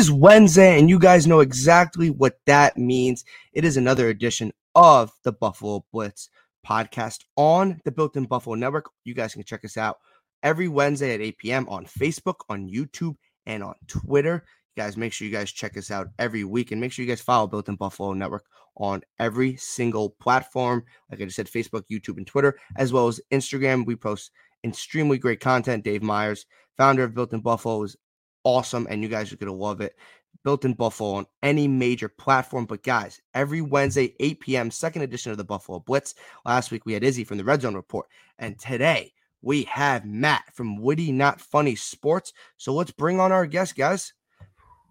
[0.00, 3.22] is Wednesday, and you guys know exactly what that means.
[3.52, 6.30] It is another edition of the Buffalo Blitz
[6.66, 8.88] podcast on the Built in Buffalo Network.
[9.04, 9.98] You guys can check us out
[10.42, 11.68] every Wednesday at 8 p.m.
[11.68, 14.42] on Facebook, on YouTube, and on Twitter.
[14.74, 17.10] You guys, make sure you guys check us out every week and make sure you
[17.10, 20.82] guys follow Built in Buffalo Network on every single platform.
[21.10, 23.84] Like I just said, Facebook, YouTube, and Twitter, as well as Instagram.
[23.84, 24.30] We post
[24.64, 25.84] extremely great content.
[25.84, 26.46] Dave Myers,
[26.78, 27.98] founder of Built in Buffalo, is
[28.44, 29.96] awesome, and you guys are going to love it.
[30.42, 32.64] Built in Buffalo on any major platform.
[32.64, 36.14] But guys, every Wednesday, 8 p.m., second edition of the Buffalo Blitz.
[36.46, 38.06] Last week we had Izzy from the Red Zone Report.
[38.38, 42.32] And today we have Matt from Witty Not Funny Sports.
[42.56, 44.14] So let's bring on our guest, guys.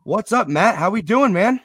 [0.04, 0.76] What's up, Matt?
[0.76, 1.62] How we doing, man?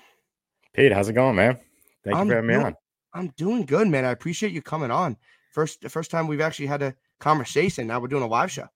[0.72, 1.58] Pete, how's it going, man?
[2.04, 2.76] Thank I'm you for having doing, me on.
[3.12, 4.04] I'm doing good, man.
[4.04, 5.16] I appreciate you coming on.
[5.52, 7.86] First, the first time we've actually had a conversation.
[7.86, 8.68] Now we're doing a live show.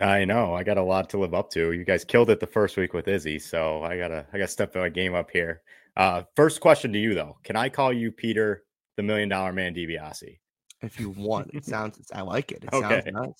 [0.00, 0.54] I know.
[0.54, 1.72] I got a lot to live up to.
[1.72, 4.74] You guys killed it the first week with Izzy, so I gotta I gotta step
[4.74, 5.62] my game up here.
[5.96, 8.64] Uh, first question to you though: Can I call you Peter
[8.96, 10.38] the Million Dollar Man DiBiase?
[10.80, 12.00] If you want, it sounds.
[12.14, 12.64] I like it.
[12.72, 13.02] It okay.
[13.04, 13.36] sounds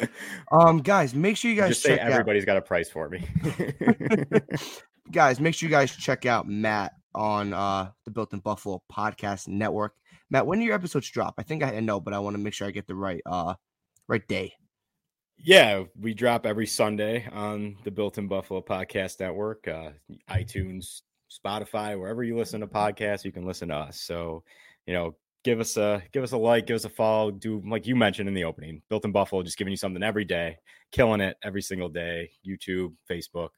[0.00, 0.08] nice.
[0.52, 2.46] Um, guys, make sure you guys just say everybody's out.
[2.46, 3.26] got a price for me.
[5.12, 9.48] guys, make sure you guys check out Matt on uh the Built in Buffalo Podcast
[9.48, 9.94] Network.
[10.30, 11.34] Matt, when do your episodes drop?
[11.36, 13.54] I think I know, but I want to make sure I get the right uh
[14.06, 14.54] right day.
[15.40, 19.90] Yeah, we drop every Sunday on the Built in Buffalo Podcast Network, uh,
[20.28, 24.00] iTunes, Spotify, wherever you listen to podcasts, you can listen to us.
[24.00, 24.42] So,
[24.86, 27.30] you know, give us a give us a like, give us a follow.
[27.30, 30.24] Do like you mentioned in the opening, Built in Buffalo, just giving you something every
[30.24, 30.56] day,
[30.90, 32.30] killing it every single day.
[32.46, 33.50] YouTube, Facebook,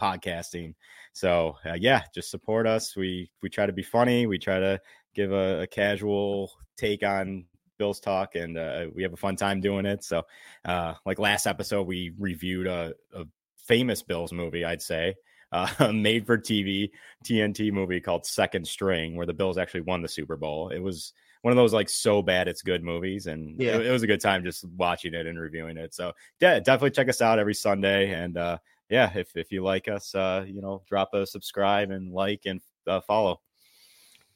[0.00, 0.74] podcasting.
[1.12, 2.96] So uh, yeah, just support us.
[2.96, 4.26] We we try to be funny.
[4.26, 4.80] We try to
[5.14, 7.44] give a, a casual take on
[7.78, 10.04] Bills talk, and uh, we have a fun time doing it.
[10.04, 10.22] So,
[10.64, 13.24] uh, like last episode, we reviewed a, a
[13.56, 15.14] famous Bills movie, I'd say,
[15.52, 16.90] uh, a made for TV
[17.24, 20.70] TNT movie called Second String, where the Bills actually won the Super Bowl.
[20.70, 21.12] It was
[21.42, 23.76] one of those like so bad it's good movies, and yeah.
[23.76, 25.94] it, it was a good time just watching it and reviewing it.
[25.94, 28.58] So, yeah, definitely check us out every Sunday, and uh,
[28.88, 32.60] yeah, if if you like us, uh, you know, drop a subscribe and like and
[32.86, 33.40] uh, follow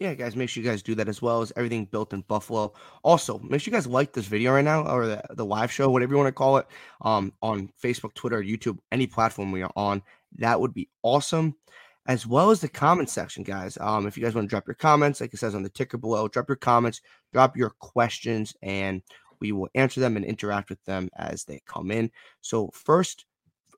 [0.01, 2.73] yeah, guys, make sure you guys do that as well as everything built in Buffalo.
[3.03, 5.91] Also, make sure you guys like this video right now or the, the live show,
[5.91, 6.67] whatever you want to call it,
[7.03, 10.03] um, on Facebook, Twitter, YouTube, any platform we are on.
[10.39, 11.55] That would be awesome.
[12.07, 13.77] As well as the comment section, guys.
[13.79, 15.99] Um, if you guys want to drop your comments, like it says on the ticker
[15.99, 17.03] below, drop your comments,
[17.35, 19.03] drop your questions, and
[19.39, 22.11] we will answer them and interact with them as they come in.
[22.41, 23.27] So, first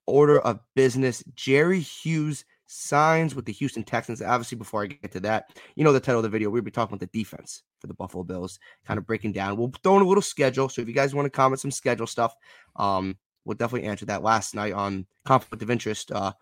[0.06, 4.22] order of business, Jerry Hughes signs with the Houston Texans.
[4.22, 6.71] Obviously, before I get to that, you know the title of the video, we'll be
[6.71, 9.56] talking about the defense for the Buffalo Bills, kind of breaking down.
[9.56, 10.69] We'll throw in a little schedule.
[10.69, 12.34] So if you guys want to comment some schedule stuff,
[12.77, 14.22] um, we'll definitely answer that.
[14.22, 16.32] Last night on conflict of interest, uh,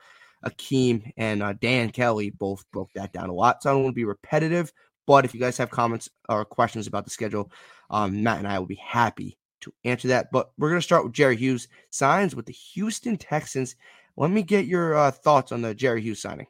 [0.44, 3.62] Akeem and uh, Dan Kelly both broke that down a lot.
[3.62, 4.72] So I don't want to be repetitive,
[5.06, 7.50] but if you guys have comments or questions about the schedule,
[7.90, 10.30] um, Matt and I will be happy to answer that.
[10.32, 13.76] But we're going to start with Jerry Hughes signs with the Houston Texans.
[14.16, 16.46] Let me get your uh, thoughts on the Jerry Hughes signing.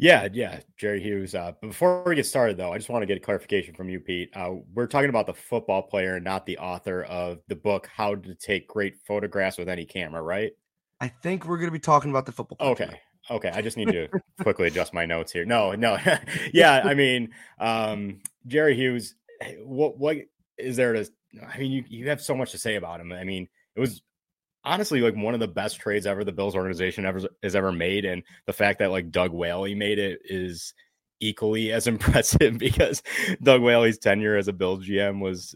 [0.00, 1.34] Yeah, yeah, Jerry Hughes.
[1.34, 4.00] Uh, before we get started, though, I just want to get a clarification from you,
[4.00, 4.30] Pete.
[4.34, 8.34] Uh, we're talking about the football player, not the author of the book "How to
[8.34, 10.52] Take Great Photographs with Any Camera," right?
[11.02, 12.56] I think we're going to be talking about the football.
[12.56, 12.70] Player.
[12.70, 13.00] Okay,
[13.30, 13.50] okay.
[13.50, 14.08] I just need to
[14.40, 15.44] quickly adjust my notes here.
[15.44, 15.98] No, no,
[16.54, 16.80] yeah.
[16.82, 17.28] I mean,
[17.58, 19.16] um, Jerry Hughes.
[19.62, 20.16] What what
[20.56, 21.06] is there to?
[21.46, 23.12] I mean, you you have so much to say about him.
[23.12, 24.00] I mean, it was
[24.64, 28.04] honestly like one of the best trades ever the Bills organization ever has ever made.
[28.04, 30.74] And the fact that like Doug Whaley made it is
[31.20, 33.02] equally as impressive because
[33.42, 35.54] Doug Whaley's tenure as a Bills GM was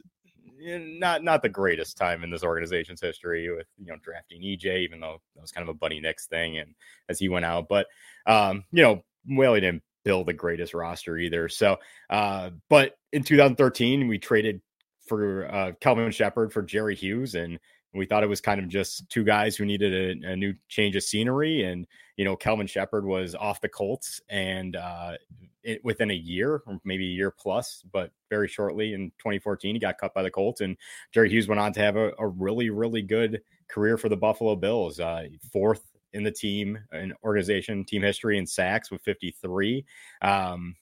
[0.64, 4.80] eh, not not the greatest time in this organization's history with you know drafting EJ,
[4.80, 6.74] even though that was kind of a Buddy Nix thing, and
[7.08, 7.86] as he went out, but
[8.26, 11.48] um, you know Whaley didn't build the greatest roster either.
[11.48, 11.78] So,
[12.10, 14.60] uh, but in 2013 we traded
[15.06, 17.58] for uh, Kelvin Sheppard for Jerry Hughes, and
[17.94, 20.96] we thought it was kind of just two guys who needed a, a new change
[20.96, 21.64] of scenery.
[21.64, 21.86] And,
[22.16, 25.12] you know, Kelvin Sheppard was off the Colts and uh,
[25.62, 29.78] it, within a year, or maybe a year plus, but very shortly in 2014, he
[29.78, 30.60] got cut by the Colts.
[30.60, 30.76] And
[31.12, 34.56] Jerry Hughes went on to have a, a really, really good career for the Buffalo
[34.56, 35.82] Bills, uh, fourth
[36.12, 39.84] in the team and organization team history in sacks with 53.
[40.22, 40.76] Um,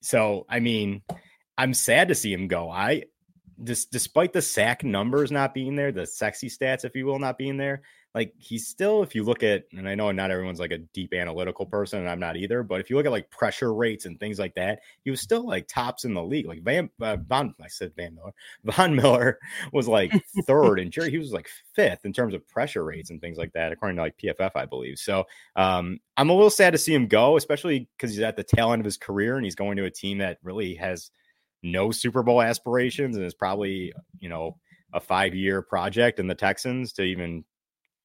[0.00, 1.02] so, I mean,
[1.56, 2.70] I'm sad to see him go.
[2.70, 3.04] I,
[3.64, 7.56] despite the sack numbers not being there, the sexy stats, if you will, not being
[7.56, 7.82] there,
[8.14, 11.14] like he's still, if you look at, and I know not everyone's like a deep
[11.14, 14.20] analytical person, and I'm not either, but if you look at like pressure rates and
[14.20, 16.46] things like that, he was still like tops in the league.
[16.46, 19.38] Like Van uh, Von, I said Van Miller, Von Miller
[19.72, 20.12] was like
[20.46, 23.52] third, and Jerry he was like fifth in terms of pressure rates and things like
[23.54, 24.98] that, according to like PFF, I believe.
[24.98, 25.24] So
[25.56, 28.72] um, I'm a little sad to see him go, especially because he's at the tail
[28.72, 31.10] end of his career and he's going to a team that really has
[31.62, 34.56] no Super Bowl aspirations and is probably you know
[34.92, 37.44] a five year project in the Texans to even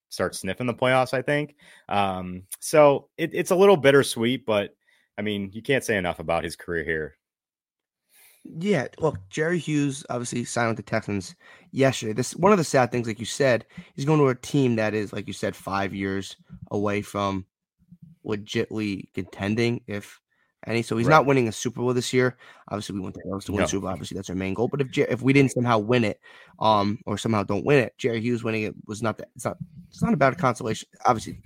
[0.10, 1.56] start sniffing the playoffs, I think.
[1.90, 4.76] Um, so it, it's a little bittersweet, but
[5.18, 7.18] I mean, you can't say enough about his career here.
[8.44, 11.36] Yeah, look, Jerry Hughes obviously signed with the Texans
[11.72, 12.14] yesterday.
[12.14, 14.94] This one of the sad things, like you said, he's going to a team that
[14.94, 16.38] is, like you said, five years
[16.72, 17.46] away from
[18.26, 19.82] legitly contending.
[19.88, 20.22] If
[20.68, 20.82] any.
[20.82, 21.14] So he's right.
[21.14, 22.38] not winning a Super Bowl this year.
[22.70, 23.68] Obviously, we want the Bills to win no.
[23.68, 23.92] Super Bowl.
[23.92, 24.68] Obviously, that's our main goal.
[24.68, 26.20] But if if we didn't somehow win it,
[26.60, 29.30] um, or somehow don't win it, Jerry Hughes winning it was not that.
[29.36, 29.58] It's not.
[29.90, 30.88] It's not about a consolation.
[31.06, 31.40] Obviously,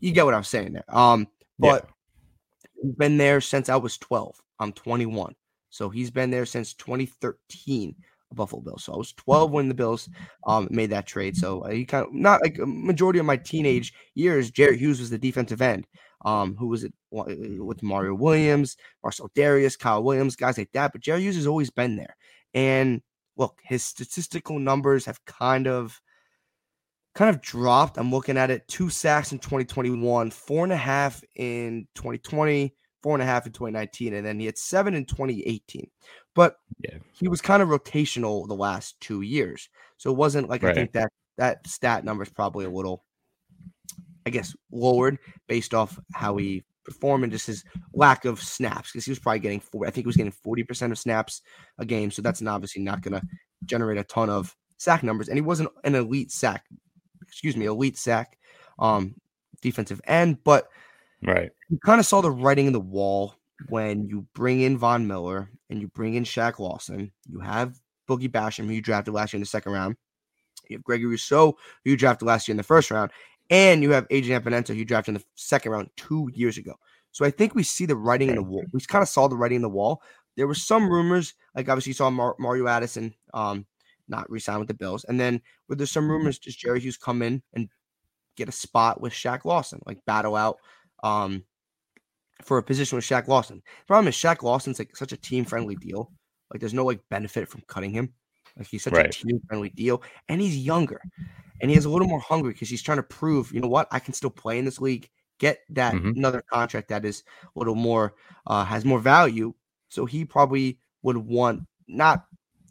[0.00, 0.84] you get what I'm saying there.
[0.88, 1.28] Um,
[1.58, 2.70] but yeah.
[2.82, 4.40] he's been there since I was 12.
[4.60, 5.34] I'm 21,
[5.70, 7.94] so he's been there since 2013.
[8.34, 8.82] Buffalo Bills.
[8.82, 10.08] So I was 12 when the Bills
[10.46, 11.36] um, made that trade.
[11.36, 14.50] So uh, he kind of not like a majority of my teenage years.
[14.50, 15.86] Jerry Hughes was the defensive end
[16.24, 17.24] um, who was it uh,
[17.58, 20.92] with Mario Williams, Marcell Dareus, Kyle Williams, guys like that.
[20.92, 22.16] But Jerry Hughes has always been there.
[22.54, 23.02] And
[23.36, 26.00] look, his statistical numbers have kind of
[27.14, 27.98] kind of dropped.
[27.98, 33.14] I'm looking at it: two sacks in 2021, four and a half in 2020, four
[33.14, 35.90] and a half in 2019, and then he had seven in 2018.
[36.34, 36.98] But yeah.
[37.12, 39.68] he was kind of rotational the last two years,
[39.98, 40.70] so it wasn't like right.
[40.70, 43.04] I think that that stat number is probably a little
[44.26, 45.18] I guess, lowered
[45.48, 49.40] based off how he performed and just his lack of snaps because he was probably
[49.40, 49.86] getting four.
[49.86, 51.42] I think he was getting forty percent of snaps
[51.78, 53.26] a game, so that's obviously not going to
[53.64, 55.28] generate a ton of sack numbers.
[55.28, 56.64] And he wasn't an elite sack,
[57.22, 58.38] excuse me, elite sack
[58.78, 59.14] um,
[59.60, 60.68] defensive end, but
[61.22, 63.34] right, you kind of saw the writing in the wall
[63.68, 67.12] when you bring in Von Miller and you bring in Shaq Lawson.
[67.26, 67.78] You have
[68.08, 69.96] Boogie Basham, who you drafted last year in the second round.
[70.68, 73.10] You have Gregory Rousseau, who you drafted last year in the first round,
[73.50, 76.74] and you have Adrian Epenesa, who you drafted in the second round two years ago.
[77.12, 78.64] So I think we see the writing in the wall.
[78.72, 80.02] We kind of saw the writing in the wall.
[80.36, 83.66] There were some rumors, like obviously you saw Mar- Mario Addison um,
[84.08, 85.04] not resign with the Bills.
[85.04, 87.68] And then where there's some rumors, does Jerry Hughes come in and
[88.36, 90.58] get a spot with Shaq Lawson, like battle out
[91.02, 91.44] um,
[92.42, 93.62] for a position with Shaq Lawson.
[93.64, 96.12] The problem is Shaq Lawson's like such a team friendly deal.
[96.52, 98.12] Like there's no like benefit from cutting him.
[98.56, 99.06] Like he's such right.
[99.06, 101.00] a team friendly deal, and he's younger
[101.60, 103.88] and he has a little more hungry because he's trying to prove, you know what,
[103.90, 105.08] I can still play in this league,
[105.38, 106.10] get that mm-hmm.
[106.16, 108.14] another contract that is a little more
[108.46, 109.54] uh, has more value.
[109.88, 112.26] So he probably would want not.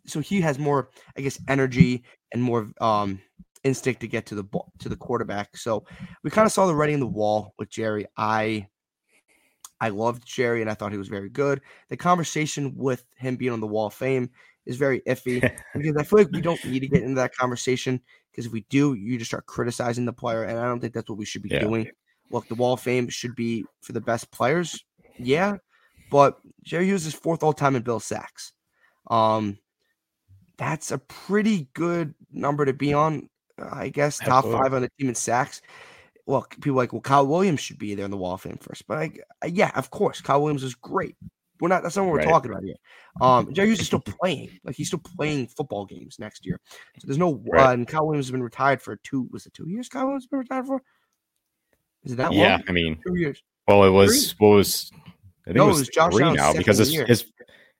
[0.06, 2.04] So he has more, I guess, energy
[2.34, 3.22] and more um,
[3.64, 5.56] instinct to get to the ball, to the quarterback.
[5.56, 5.86] So
[6.24, 8.06] we kind of saw the writing on the wall with Jerry.
[8.18, 8.68] I
[9.80, 11.62] I loved Jerry and I thought he was very good.
[11.90, 14.30] The conversation with him being on the Wall of Fame
[14.66, 15.42] is very iffy
[15.74, 18.02] because I feel like we don't need to get into that conversation
[18.32, 21.10] because if we do, you just start criticizing the player, and I don't think that's
[21.10, 21.60] what we should be yeah.
[21.60, 21.90] doing.
[22.32, 24.84] Look, the Wall of Fame should be for the best players,
[25.18, 25.58] yeah,
[26.10, 28.54] but Jerry Hughes is fourth all time in Bill sacks.
[29.08, 29.60] Um,
[30.58, 33.30] that's a pretty good number to be on.
[33.60, 34.62] I guess top Absolutely.
[34.62, 35.62] five on the team in sacks.
[36.26, 38.88] Well, people like, well, Kyle Williams should be there in the Wall of Fame first,
[38.88, 39.12] but I,
[39.46, 41.16] yeah, of course, Kyle Williams is great.
[41.64, 41.82] We're not.
[41.82, 42.28] That's not what we're right.
[42.28, 42.76] talking about here.
[43.22, 44.50] Um, Jerry Hughes is still playing.
[44.66, 46.60] Like he's still playing football games next year.
[47.00, 47.42] So there's no.
[47.48, 47.68] Right.
[47.68, 49.30] Uh, and Kyle Williams has been retired for two.
[49.32, 49.88] Was it two years?
[49.88, 50.82] Kyle Williams has been retired for.
[52.04, 52.64] Is it that yeah, long?
[52.68, 53.42] I mean, two years.
[53.66, 54.34] Well, it was.
[54.34, 54.36] Three?
[54.46, 54.92] What was?
[54.94, 57.26] I think no, it was, it was Josh three now because his, his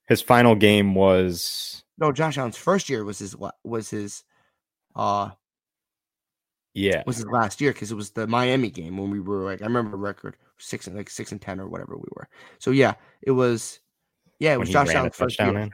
[0.08, 1.84] his final game was.
[1.98, 3.36] No, Josh Allen's first year was his
[3.66, 4.24] was his.
[4.96, 5.32] Uh,
[6.74, 9.62] yeah, was his last year because it was the Miami game when we were like
[9.62, 12.28] I remember record six and like six and ten or whatever we were.
[12.60, 13.80] So yeah, it was
[14.40, 15.70] yeah, it was Josh Allen's first year.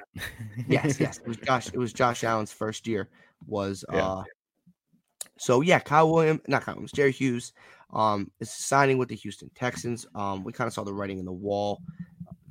[0.68, 1.68] Yes, yes, it was Josh.
[1.68, 3.10] It was Josh Allen's first year.
[3.48, 4.06] Was yeah.
[4.06, 4.24] uh,
[5.38, 7.54] so yeah, Kyle Williams, not Kyle Williams, Jerry Hughes,
[7.94, 10.06] um, is signing with the Houston Texans.
[10.14, 11.82] Um, we kind of saw the writing in the wall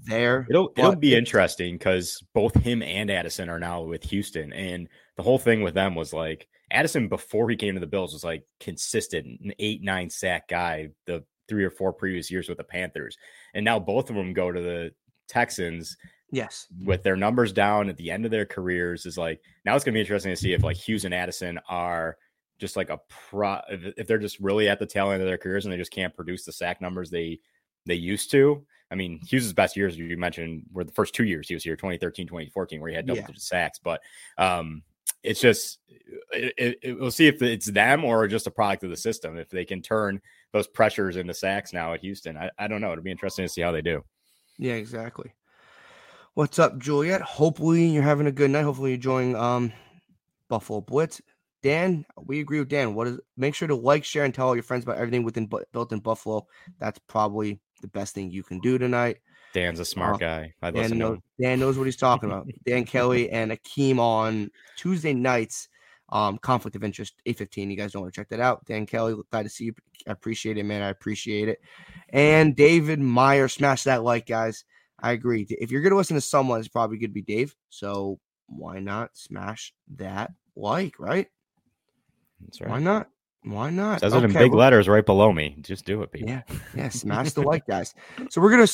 [0.04, 0.46] there.
[0.48, 5.22] It'll it'll be interesting because both him and Addison are now with Houston, and the
[5.22, 8.44] whole thing with them was like Addison before he came to the Bills was like
[8.60, 10.88] consistent, an eight nine sack guy.
[11.06, 13.16] The three or four previous years with the Panthers.
[13.54, 14.92] And now both of them go to the
[15.28, 15.96] Texans.
[16.30, 16.66] Yes.
[16.84, 19.94] With their numbers down at the end of their careers is like now it's gonna
[19.94, 22.18] be interesting to see if like Hughes and Addison are
[22.58, 25.64] just like a pro if they're just really at the tail end of their careers
[25.64, 27.40] and they just can't produce the sack numbers they
[27.86, 28.64] they used to.
[28.90, 31.76] I mean, Hughes' best years you mentioned were the first two years he was here,
[31.76, 33.78] 2013, 2014, where he had double digit sacks.
[33.82, 34.02] But
[34.36, 34.82] um
[35.22, 35.78] it's just
[36.32, 39.38] it, it, it, we'll see if it's them or just a product of the system.
[39.38, 40.20] If they can turn
[40.52, 42.92] those pressures into sacks now at Houston, I, I don't know.
[42.92, 44.02] It'll be interesting to see how they do.
[44.58, 45.32] Yeah, exactly.
[46.34, 47.20] What's up, Juliet?
[47.20, 48.62] Hopefully you're having a good night.
[48.62, 49.72] Hopefully you're enjoying um
[50.48, 51.20] Buffalo Blitz.
[51.62, 52.94] Dan, we agree with Dan.
[52.94, 55.50] What is make sure to like, share, and tell all your friends about everything within
[55.72, 56.46] built in Buffalo.
[56.78, 59.18] That's probably the best thing you can do tonight.
[59.52, 60.54] Dan's a smart uh, guy.
[60.62, 62.48] I Dan, know, Dan knows what he's talking about.
[62.66, 65.68] Dan Kelly and Akeem on Tuesday nights.
[66.10, 67.70] Um, conflict of interest, 815.
[67.70, 68.64] You guys don't want to check that out.
[68.64, 69.74] Dan Kelly, glad to see you.
[70.06, 70.80] I appreciate it, man.
[70.80, 71.60] I appreciate it.
[72.08, 74.64] And David Meyer, smash that like, guys.
[75.00, 75.46] I agree.
[75.48, 77.54] If you're gonna listen to someone, it's probably gonna be Dave.
[77.68, 81.28] So why not smash that like, right?
[82.40, 82.70] That's right.
[82.70, 83.08] Why not?
[83.44, 84.00] Why not?
[84.00, 85.56] Says okay, it in big well, letters right below me.
[85.60, 86.28] Just do it, people.
[86.28, 86.42] Yeah,
[86.74, 86.88] yeah.
[86.88, 87.94] Smash the like, guys.
[88.30, 88.66] So we're gonna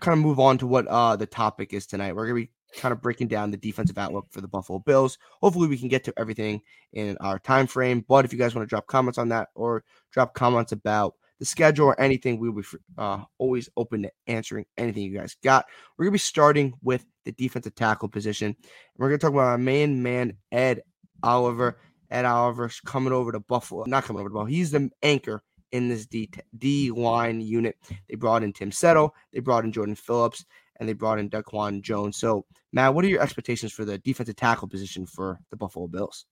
[0.00, 2.14] kind of move on to what uh the topic is tonight.
[2.14, 5.18] We're gonna be kind of breaking down the defensive outlook for the Buffalo Bills.
[5.40, 6.60] Hopefully, we can get to everything
[6.92, 8.04] in our time frame.
[8.08, 11.46] But if you guys want to drop comments on that or drop comments about the
[11.46, 12.68] schedule or anything, we will be
[12.98, 15.66] uh, always open to answering anything you guys got.
[15.96, 18.56] We're gonna be starting with the defensive tackle position.
[18.96, 20.82] We're gonna talk about our main man Ed
[21.22, 21.78] Oliver.
[22.12, 23.84] Ed Oliver's coming over to Buffalo.
[23.86, 24.46] Not coming over to Buffalo.
[24.46, 25.42] He's the anchor
[25.72, 27.76] in this D, D line unit.
[28.08, 30.44] They brought in Tim Settle, they brought in Jordan Phillips,
[30.78, 32.18] and they brought in Daquan Jones.
[32.18, 36.26] So, Matt, what are your expectations for the defensive tackle position for the Buffalo Bills?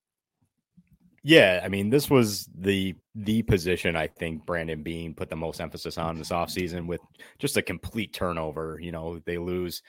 [1.23, 5.61] Yeah, I mean, this was the the position I think Brandon Beane put the most
[5.61, 7.01] emphasis on this offseason with
[7.39, 8.79] just a complete turnover.
[8.81, 9.83] You know, they lose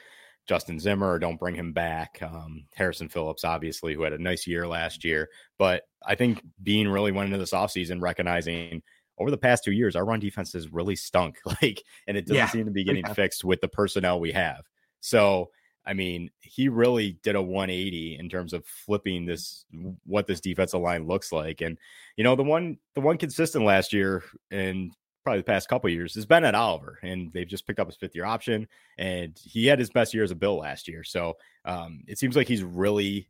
[0.48, 2.20] Justin Zimmer don't bring him back.
[2.22, 5.30] Um, Harrison Phillips, obviously, who had a nice year last year.
[5.58, 8.82] But I think Beane really went into this offseason recognizing
[9.18, 11.38] over the past two years, our run defense has really stunk.
[11.62, 13.14] Like, and it doesn't yeah, seem to be getting yeah.
[13.14, 14.64] fixed with the personnel we have.
[15.00, 15.52] So,
[15.86, 19.66] I mean, he really did a 180 in terms of flipping this
[20.06, 21.62] what this defensive line looks like.
[21.62, 21.78] And
[22.18, 24.92] you know, the one the one consistent last year and
[25.24, 27.96] probably the past couple years has been Ed Oliver, and they've just picked up his
[27.96, 31.04] fifth year option, and he had his best year as a Bill last year.
[31.04, 33.28] So um, it seems like he's really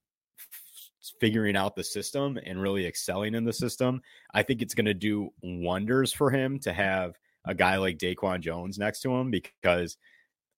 [1.19, 4.01] figuring out the system and really excelling in the system.
[4.33, 8.41] I think it's going to do wonders for him to have a guy like Daquan
[8.41, 9.97] Jones next to him because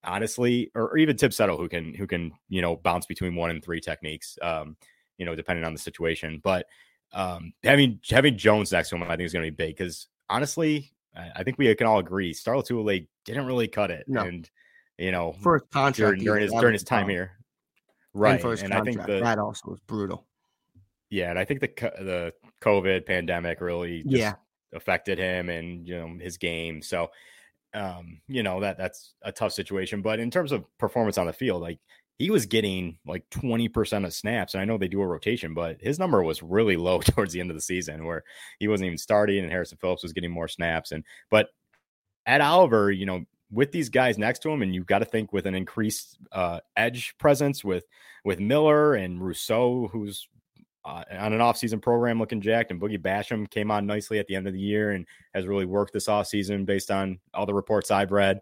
[0.03, 3.49] honestly, or, or even Tim Settle who can who can you know bounce between one
[3.49, 4.75] and three techniques, um,
[5.17, 6.41] you know, depending on the situation.
[6.43, 6.67] But
[7.13, 10.07] um, having having Jones next to him, I think is going to be big because
[10.29, 14.05] honestly, I think we can all agree Star Lotulelei didn't really cut it.
[14.07, 14.21] No.
[14.21, 14.49] And
[14.97, 17.37] you know, for his contract during, during his during his time here,
[18.13, 18.43] right?
[18.43, 20.25] And, and I think the, that also was brutal.
[21.09, 24.35] Yeah, and I think the the COVID pandemic really yeah
[24.73, 26.81] affected him and you know his game.
[26.81, 27.11] So,
[27.73, 30.01] um, you know that that's a tough situation.
[30.01, 31.79] But in terms of performance on the field, like
[32.19, 34.53] he was getting like 20% of snaps.
[34.53, 37.39] And I know they do a rotation, but his number was really low towards the
[37.39, 38.23] end of the season where
[38.59, 40.91] he wasn't even starting and Harrison Phillips was getting more snaps.
[40.91, 41.49] And but
[42.25, 45.31] at Oliver, you know, with these guys next to him, and you've got to think
[45.31, 47.85] with an increased uh, edge presence with
[48.25, 50.27] with Miller and Rousseau, who's
[50.85, 54.35] uh, on an offseason program looking jacked, and Boogie Basham came on nicely at the
[54.35, 57.91] end of the year and has really worked this offseason based on all the reports
[57.91, 58.39] I've read.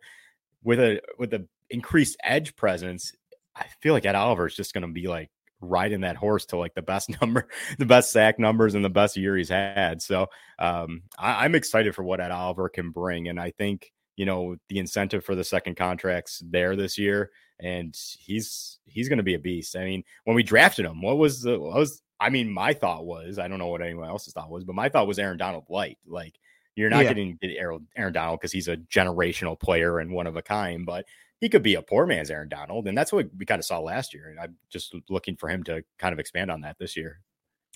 [0.64, 3.14] With a with a increased edge presence,
[3.56, 5.30] I feel like Ed Oliver is just going to be like
[5.62, 9.18] riding that horse to like the best number, the best sack numbers, and the best
[9.18, 10.02] year he's had.
[10.02, 10.28] So
[10.60, 14.56] um, I, am excited for what Ed Oliver can bring, and I think you know
[14.70, 19.36] the incentive for the second contracts there this year, and he's he's going to be
[19.36, 19.76] a beast.
[19.76, 23.06] I mean, when we drafted him, what was the what was I mean, my thought
[23.06, 25.66] was I don't know what anyone else's thought was, but my thought was Aaron Donald
[25.68, 26.40] light, like.
[26.74, 27.10] You're not yeah.
[27.10, 31.06] getting Aaron, Aaron Donald because he's a generational player and one of a kind, but
[31.42, 33.80] he could be a poor man's Aaron Donald, and that's what we kind of saw
[33.80, 34.30] last year.
[34.30, 37.20] And I'm just looking for him to kind of expand on that this year.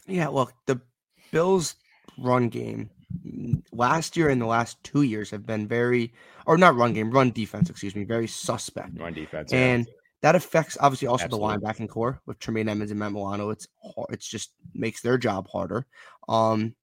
[0.08, 0.80] Yeah, well, the
[1.32, 1.76] Bills'
[2.18, 2.90] run game
[3.74, 6.14] last year and the last two years have been very,
[6.46, 8.98] or not run game, run defense, excuse me, very suspect.
[8.98, 9.94] Run defense, and yeah.
[10.26, 11.56] That affects obviously also Absolutely.
[11.56, 13.52] the linebacking core with Tremaine Edmunds and Matt Milano.
[13.52, 13.68] It's
[14.10, 15.86] it's just makes their job harder.
[16.28, 16.74] Um,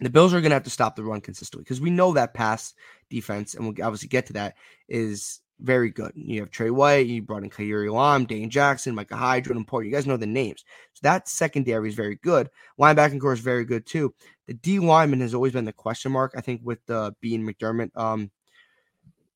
[0.00, 2.32] the Bills are going to have to stop the run consistently because we know that
[2.32, 2.72] pass
[3.10, 4.54] defense, and we'll obviously get to that,
[4.88, 6.12] is very good.
[6.14, 9.84] You have Tre White, you brought in Kaiir Elam, Dane Jackson, Micah Hyde, Jordan Poyer.
[9.84, 10.64] You guys know the names.
[10.94, 12.48] So that secondary is very good.
[12.80, 14.14] Linebacking core is very good too.
[14.46, 17.94] The D lineman has always been the question mark, I think, with the Beane McDermott
[17.98, 18.30] um,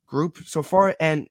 [0.07, 0.97] group so far.
[1.01, 1.29] And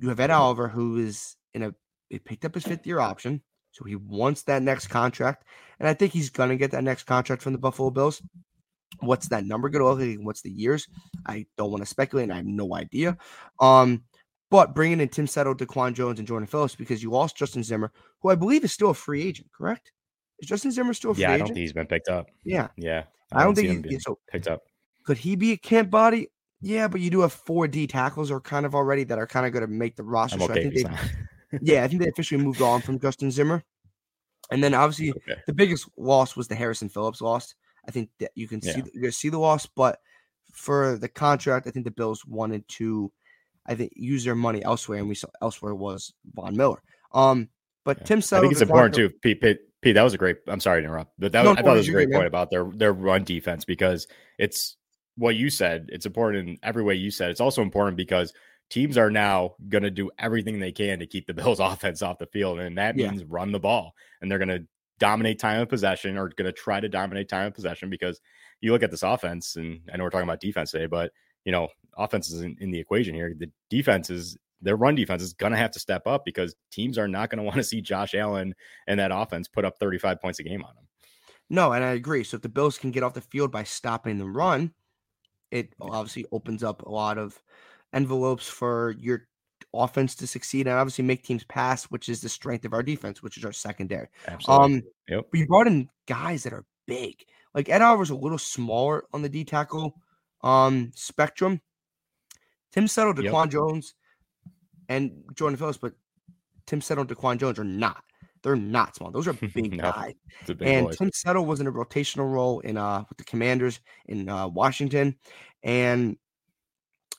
[0.00, 1.74] you have Ed Oliver, who is in a
[2.08, 3.42] he picked up his fifth year option.
[3.70, 5.44] So he wants that next contract.
[5.80, 8.22] And I think he's gonna get that next contract from the Buffalo Bills.
[9.00, 10.24] What's that number going to look like?
[10.24, 10.86] What's the years?
[11.26, 12.24] I don't want to speculate.
[12.24, 13.16] and I have no idea.
[13.58, 14.04] Um,
[14.50, 17.90] but bringing in Tim Settle, Daquan Jones, and Jordan Phillips because you lost Justin Zimmer,
[18.20, 19.92] who I believe is still a free agent, correct?
[20.40, 21.30] Is Justin Zimmer still a free agent?
[21.30, 22.26] Yeah, I don't think he's been picked up.
[22.44, 24.18] yeah, Yeah, I don't think him he, being so.
[24.30, 24.60] picked up.
[25.04, 26.28] Could he be a camp body?
[26.60, 29.46] Yeah, but you do have four D tackles are kind of already that are kind
[29.46, 30.36] of going to make the roster.
[30.36, 31.00] I'm so I think if he's they, not.
[31.60, 33.62] Yeah, I think they officially moved on from Justin Zimmer.
[34.50, 35.40] And then obviously okay.
[35.46, 37.54] the biggest loss was the Harrison Phillips loss.
[37.86, 39.98] I think that you can see you're see the loss, but
[40.52, 43.10] for the contract, I think the Bills wanted to,
[43.66, 46.82] I think, use their money elsewhere, and we saw elsewhere was Von Miller.
[47.12, 47.48] Um,
[47.84, 48.04] but Yeah.
[48.04, 49.58] Tim I think it's important too, Pete, Pete.
[49.80, 50.36] Pete, that was a great.
[50.46, 52.08] I'm sorry to interrupt, but that No, was, I no, thought it was a great
[52.08, 52.18] man.
[52.18, 54.06] point about their their run defense because
[54.38, 54.76] it's
[55.16, 55.88] what you said.
[55.88, 57.30] It's important in every way you said.
[57.30, 58.32] It's also important because
[58.72, 62.18] teams are now going to do everything they can to keep the Bills' offense off
[62.18, 63.10] the field, and that Yeah.
[63.10, 64.66] means run the ball, and they're going to
[64.98, 68.20] dominate time of possession or going to try to dominate time of possession because
[68.62, 71.12] you look at this offense, and I know we're talking about defense today, but
[71.44, 73.34] you know, offense is in, in the equation here.
[73.36, 76.96] The defense is their run defense is going to have to step up because teams
[76.96, 78.54] are not going to want to see Josh Allen
[78.86, 80.86] and that offense put up 35 points a game on them.
[81.50, 82.24] No, and I agree.
[82.24, 84.72] So if the Bills can get off the field by stopping the run,
[85.50, 87.42] it obviously opens up a lot of
[87.92, 89.26] envelopes for your
[89.74, 93.22] offense to succeed and obviously make teams pass, which is the strength of our defense,
[93.22, 94.08] which is our secondary.
[94.28, 94.64] Absolutely.
[94.76, 95.24] Um, yep.
[95.30, 97.24] but you brought in guys that are big.
[97.54, 99.94] Like Ed Oliver's a little smaller on the D tackle
[100.42, 101.60] um spectrum.
[102.72, 103.32] Tim Settle, Yep.
[103.32, 103.94] Daquan Jones,
[104.88, 105.92] and Jordan Phillips, but
[106.66, 108.02] Tim Settle Daquan Jones are not.
[108.42, 109.10] They're not small.
[109.10, 110.14] Those are big No, guys.
[110.46, 110.92] Big And boy.
[110.92, 115.16] Tim Settle was in a rotational role in uh with the Commanders in uh, Washington,
[115.62, 116.16] and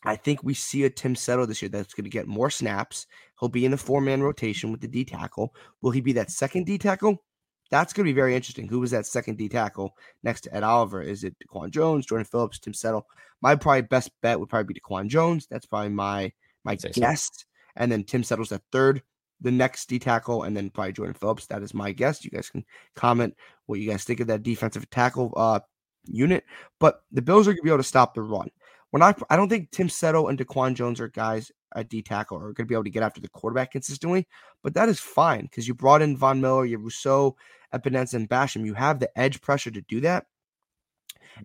[0.06, 3.08] I think we see a Tim Settle this year that's going to get more snaps.
[3.40, 5.54] He'll be in the four man rotation with the D tackle.
[5.82, 7.24] Will he be that second D tackle?
[7.72, 8.68] That's going to be very interesting.
[8.68, 11.02] Who was that second D tackle next to Ed Oliver?
[11.02, 13.08] Is it Daquan Jones, Jordan Phillips, Tim Settle?
[13.42, 15.48] My probably best bet would probably be Daquan Jones.
[15.50, 16.32] That's probably my
[16.64, 16.90] my I'd so.
[16.90, 17.30] guess.
[17.76, 19.02] And then Tim Settle's at third,
[19.42, 21.48] the next D tackle, and then probably Jordan Phillips.
[21.48, 22.24] That is my guess.
[22.24, 22.64] You guys can
[22.96, 25.60] comment what you guys think of that defensive tackle uh,
[26.06, 26.44] unit.
[26.80, 28.50] But the Bills are going to be able to stop the run.
[28.94, 32.38] When I I don't think Tim Settle and Daquan Jones are guys at D tackle
[32.38, 34.28] are going to be able to get after the quarterback consistently.
[34.62, 37.36] But that is fine because you brought in Von Miller, you Rousseau,
[37.74, 38.68] Epenesa, and Basham.
[38.68, 40.28] You have the edge pressure to do that.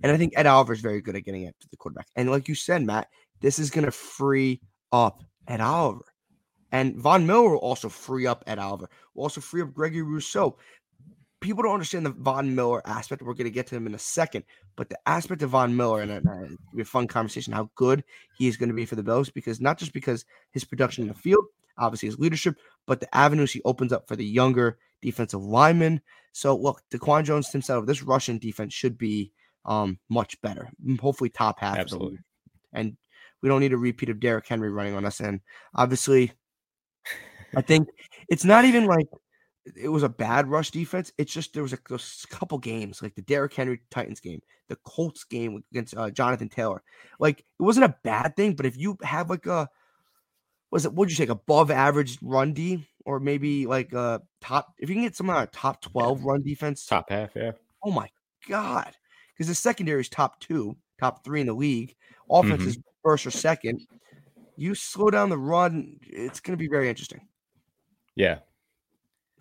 [0.03, 2.09] And I think Ed Oliver is very good at getting it to the quarterback.
[2.17, 3.09] And like you said, Matt,
[3.41, 4.61] this is going to free
[4.93, 6.05] up Ed Oliver.
[6.71, 8.91] And Von Miller will also free up Ed Oliver.
[9.15, 10.59] Will also free up Gregory Rousseau.
[11.41, 13.23] People don't understand the Von Miller aspect.
[13.23, 14.45] We're going to get to him in a second.
[14.77, 18.03] But the aspect of Von Miller, and uh, it'll be a fun conversation, how good
[18.37, 21.09] he is going to be for the Bills, because not just because his production in
[21.09, 21.45] the field,
[21.79, 26.01] obviously his leadership, but the avenues he opens up for the younger defensive linemen.
[26.33, 29.33] So look, Daquan Jones himself, this Russian defense should be
[29.65, 30.69] um, much better.
[31.01, 31.79] Hopefully, top half.
[31.79, 32.19] Absolutely.
[32.73, 32.97] And
[33.43, 35.21] we don't need a repeat of Derrick Henry running on us.
[35.21, 35.41] And
[35.75, 36.33] obviously,
[37.57, 37.89] I think
[38.29, 39.07] it's not even like
[39.77, 41.13] it was a bad rush defense.
[41.19, 44.77] It's just there was a, those couple games, like the Derrick Henry Titans game, the
[44.85, 46.83] Colts game against uh, Jonathan Taylor.
[47.19, 49.69] Like it wasn't a bad thing, but if you have like a
[50.71, 54.89] was it what'd you take above average run D or maybe like a top if
[54.89, 57.53] you can get someone on a top 12 run defense, Top half, yeah.
[57.85, 58.09] oh my
[58.49, 58.95] god.
[59.35, 61.95] Because the secondary is top two, top three in the league.
[62.31, 62.67] Offense Mhm.
[62.67, 63.81] is first or second.
[64.57, 67.21] You slow down the run, it's gonna be very interesting.
[68.17, 68.41] Yeah.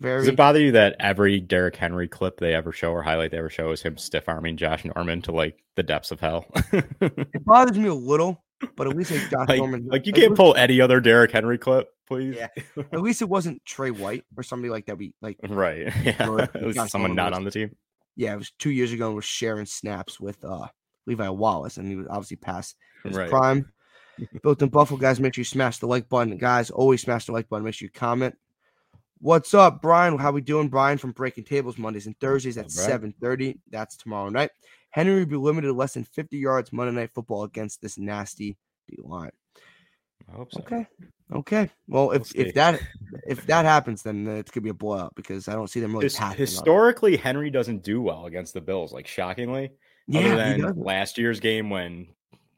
[0.00, 3.30] Very Does it bother you that every Derrick Henry clip they ever show or highlight
[3.32, 6.46] they ever show is him stiff arming Josh Norman to like the depths of hell?
[7.00, 8.44] It bothers me a little,
[8.76, 11.32] but at least like Josh like, Norman, like you can't least- pull any other Derrick
[11.32, 12.36] Henry clip, please.
[12.36, 12.48] Yeah.
[12.92, 14.98] At least it wasn't Tre White or somebody like that.
[14.98, 15.92] We like, Right.
[16.04, 16.28] Yeah.
[16.28, 17.76] Or At least Josh someone Norman not was- on the team.
[18.16, 20.66] yeah, it was two years ago and was sharing snaps with uh
[21.06, 23.30] Levi Wallace, and he was obviously past his Right.
[23.30, 23.72] prime.
[24.42, 25.20] Built in Buffalo, guys.
[25.20, 26.70] Make sure you smash the like button, guys.
[26.70, 27.64] Always smash the like button.
[27.64, 28.34] Make sure you comment.
[29.20, 30.16] What's up, Brian?
[30.16, 30.98] How we doing, Brian?
[30.98, 33.58] From Breaking Tables Mondays and Thursdays at seven thirty.
[33.70, 34.50] That's tomorrow night.
[34.90, 38.56] Henry will be limited to less than fifty yards Monday Night Football against this nasty
[38.88, 39.30] D line.
[40.32, 40.60] I hope so.
[40.60, 40.86] Okay.
[41.32, 41.70] Okay.
[41.88, 42.80] Well, if We'll if that
[43.26, 46.04] if that happens, then it's gonna be a blowout because I don't see them really
[46.04, 46.26] His- passing.
[46.28, 46.38] on it.
[46.38, 49.72] historically, Henry doesn't do well against the Bills, like shockingly.
[50.06, 52.06] Yeah, other than last year's game when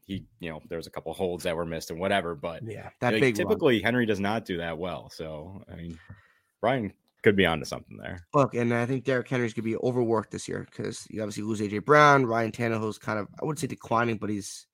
[0.05, 2.35] he, you know, there was a couple holds that were missed and whatever.
[2.35, 3.47] But yeah, that like, big run.
[3.47, 5.09] typically Henry does not do that well.
[5.09, 5.99] So I mean,
[6.61, 6.93] Brian
[7.23, 8.25] could be onto something there.
[8.33, 11.59] Look, and I think Derrick Henry's gonna be overworked this year because you obviously lose
[11.59, 12.25] AJ Brown.
[12.25, 14.67] Ryan Tannehill's kind of I wouldn't say declining, but he's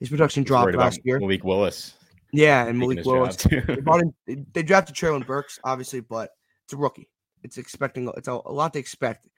[0.00, 1.18] his production He's dropped last year.
[1.18, 1.94] Malik Willis.
[2.32, 3.36] Yeah, and Malik Willis.
[3.36, 6.30] They, brought in, they- they drafted Treylon Burks, obviously, but
[6.64, 7.08] it's a rookie.
[7.42, 9.28] It's expecting it's a, a lot to expect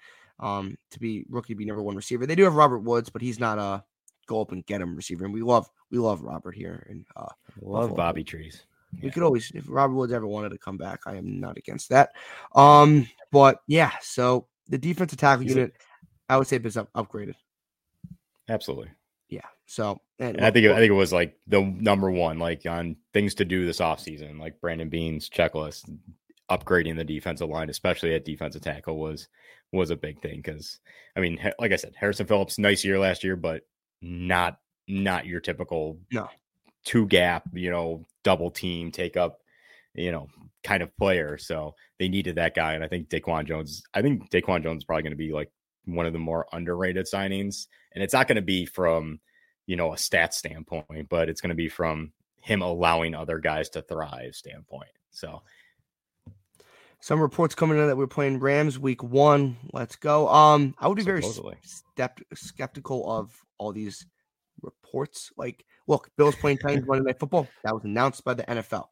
[0.41, 2.27] um to be rookie to be number one receiver.
[2.27, 3.85] They do have Robert Woods, but he's not a
[4.27, 5.25] go up and get him receiver.
[5.25, 6.87] And we love we love Robert here.
[6.89, 7.27] And uh
[7.61, 7.97] Love Buffalo.
[7.97, 8.65] Bobby Trees.
[9.03, 11.89] We could always if Robert Woods ever wanted to come back, I am not against
[11.91, 12.11] that.
[12.55, 15.73] Um, but yeah, so the defensive tackle He's unit,
[16.29, 17.35] I would say, is up, upgraded.
[18.49, 18.91] Absolutely.
[19.29, 19.47] Yeah.
[19.67, 22.67] So, and, And I think it, I think it was like the number one, like
[22.67, 25.89] on things to do this offseason, like Brandon Beane's checklist,
[26.51, 29.29] upgrading the defensive line, especially at defensive tackle, was
[29.73, 30.39] was a big thing.
[30.39, 30.81] Because
[31.17, 33.63] I mean, like I said, Harrison Phillips, nice year last year, but
[34.03, 36.29] not not your typical No.
[36.85, 39.41] Two gap, you know, double team, take up,
[39.95, 40.29] you know,
[40.65, 41.39] kind of player.
[41.39, 43.83] So they needed that guy, and I think Daquan Jones.
[43.95, 45.51] I think Daquan Jones is probably going to be like
[45.87, 49.21] one of the more underrated signings, and it's not going to be from
[49.67, 52.13] you know a stat standpoint, but it's going to be from
[52.43, 54.91] him allowing other guys to thrive standpoint.
[55.11, 55.43] So
[57.01, 59.57] some reports coming in that we're playing Rams week one.
[59.73, 60.29] Let's go.
[60.29, 61.57] Um, I would be very Supposedly.
[61.63, 64.07] stept- skeptical of all these
[64.61, 65.31] reports.
[65.37, 67.49] Like, look, Bills playing Titans Monday Night Football.
[67.65, 68.87] That was announced by the NFL.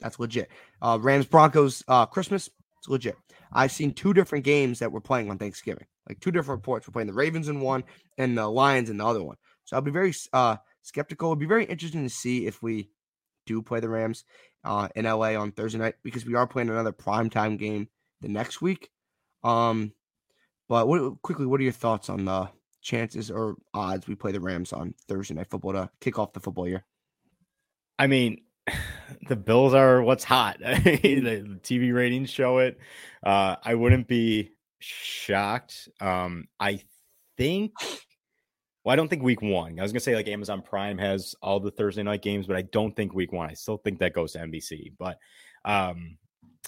[0.00, 0.50] That's legit.
[0.80, 2.50] Uh, Rams Broncos uh, Christmas.
[2.78, 3.16] It's legit.
[3.52, 5.86] I've seen two different games that we're playing on Thanksgiving.
[6.08, 6.86] Like two different reports.
[6.86, 7.84] We're playing the Ravens in one
[8.18, 9.36] and the Lions in the other one.
[9.64, 11.30] So I'll be very uh, skeptical.
[11.30, 12.90] It'd be very interesting to see if we
[13.46, 14.24] do play the Rams
[14.64, 17.88] uh, in LA on Thursday night because we are playing another primetime game
[18.20, 18.90] the next week.
[19.42, 19.92] Um,
[20.68, 22.48] but what, quickly, what are your thoughts on the
[22.82, 26.40] chances or odds we play the Rams on Thursday night football to kick off the
[26.40, 26.84] football year?
[27.98, 28.42] I mean,
[29.28, 30.58] the Bills are what's hot.
[30.60, 32.78] the, TV ratings show it.
[33.22, 35.88] Uh, I wouldn't be shocked.
[36.00, 36.82] Um, I
[37.38, 37.72] think.
[38.84, 39.78] Well, I don't think week one.
[39.78, 42.62] I was gonna say like Amazon Prime has all the Thursday night games, but I
[42.62, 43.48] don't think week one.
[43.48, 44.92] I still think that goes to NBC.
[44.98, 45.18] But
[45.64, 46.18] um,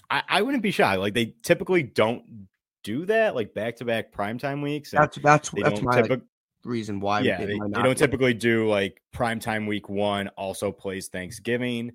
[0.09, 1.01] I, I wouldn't be shocked.
[1.01, 2.47] Like they typically don't
[2.85, 4.93] do that, like back to back primetime weeks.
[4.93, 6.21] and That's that's that's my like,
[6.65, 7.23] reason why.
[7.23, 11.93] yeah, they, they, they don't do typically do like primetime week one also plays Thanksgiving,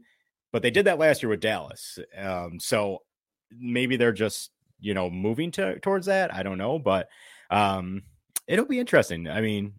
[0.52, 1.97] but they did that last year with Dallas.
[2.17, 3.04] Um, so
[3.58, 6.34] maybe they're just you know moving to towards that.
[6.34, 7.08] I don't know, but
[7.49, 8.04] um,
[8.47, 9.30] it'll be interesting.
[9.30, 9.73] I mean,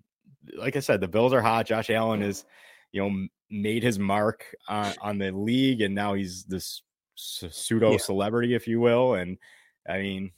[0.57, 1.67] like I said, the Bills are hot.
[1.67, 2.45] Josh Allen is
[2.93, 6.83] you know made his mark on, on the league, and now he's this
[7.17, 7.99] pseudo Yeah.
[7.99, 9.15] celebrity, if you will.
[9.15, 9.39] And
[9.89, 10.33] I mean,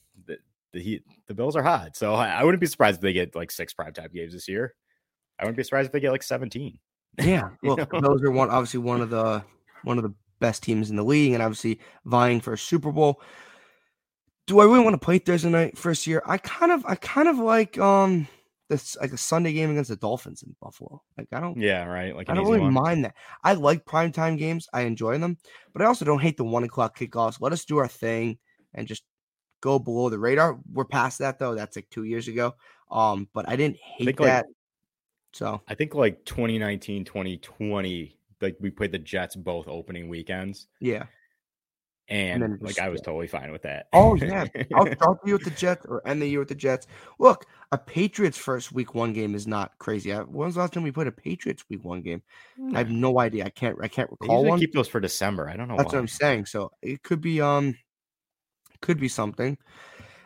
[0.72, 3.12] the, the he, the Bills are hot, so I, I wouldn't be surprised if they
[3.12, 4.74] get like six primetime games this year.
[5.38, 6.78] I wouldn't be surprised if they get like 17.
[7.20, 8.00] Yeah, You look, know?
[8.00, 9.44] those are one obviously one of the
[9.85, 13.20] one of the best teams in the league, and obviously vying for a Super Bowl.
[14.46, 16.22] Do I really want to play Thursday night first year?
[16.26, 18.26] I kind of, I kind of like um
[18.68, 21.02] this like a Sunday game against the Dolphins in Buffalo.
[21.16, 22.14] Like I don't, Yeah, right.
[22.16, 22.72] Like I don't really one.
[22.72, 23.14] mind that.
[23.44, 24.68] I like primetime games.
[24.72, 25.37] I enjoy them,
[25.72, 27.40] but I also don't hate the one o'clock kickoffs.
[27.40, 28.38] Let us do our thing
[28.74, 29.04] and just
[29.62, 30.59] go below the radar.
[30.70, 31.55] We're past that though.
[31.55, 32.55] That's like two years ago.
[32.90, 34.46] Um, but I didn't hate like, that.
[35.33, 41.05] so I think like 2019, 2020, like we played the Jets both opening weekends, yeah.
[42.09, 43.87] and, then like I was totally fine with that.
[43.94, 44.44] Oh yeah,
[44.75, 46.87] I'll start the year with the Jets or end the year with the Jets.
[47.18, 50.12] Look, a Patriots first week one game is not crazy.
[50.12, 52.20] I- When's the last time we played a Patriots week one game?
[52.75, 53.46] I have no idea.
[53.46, 53.79] I can't.
[53.81, 54.59] I can't recall one.
[54.59, 55.48] keep those for December.
[55.48, 55.77] I don't know.
[55.79, 55.98] That's why.
[55.98, 56.46] what I'm saying.
[56.46, 57.75] So it could be um,
[58.82, 59.56] could be something.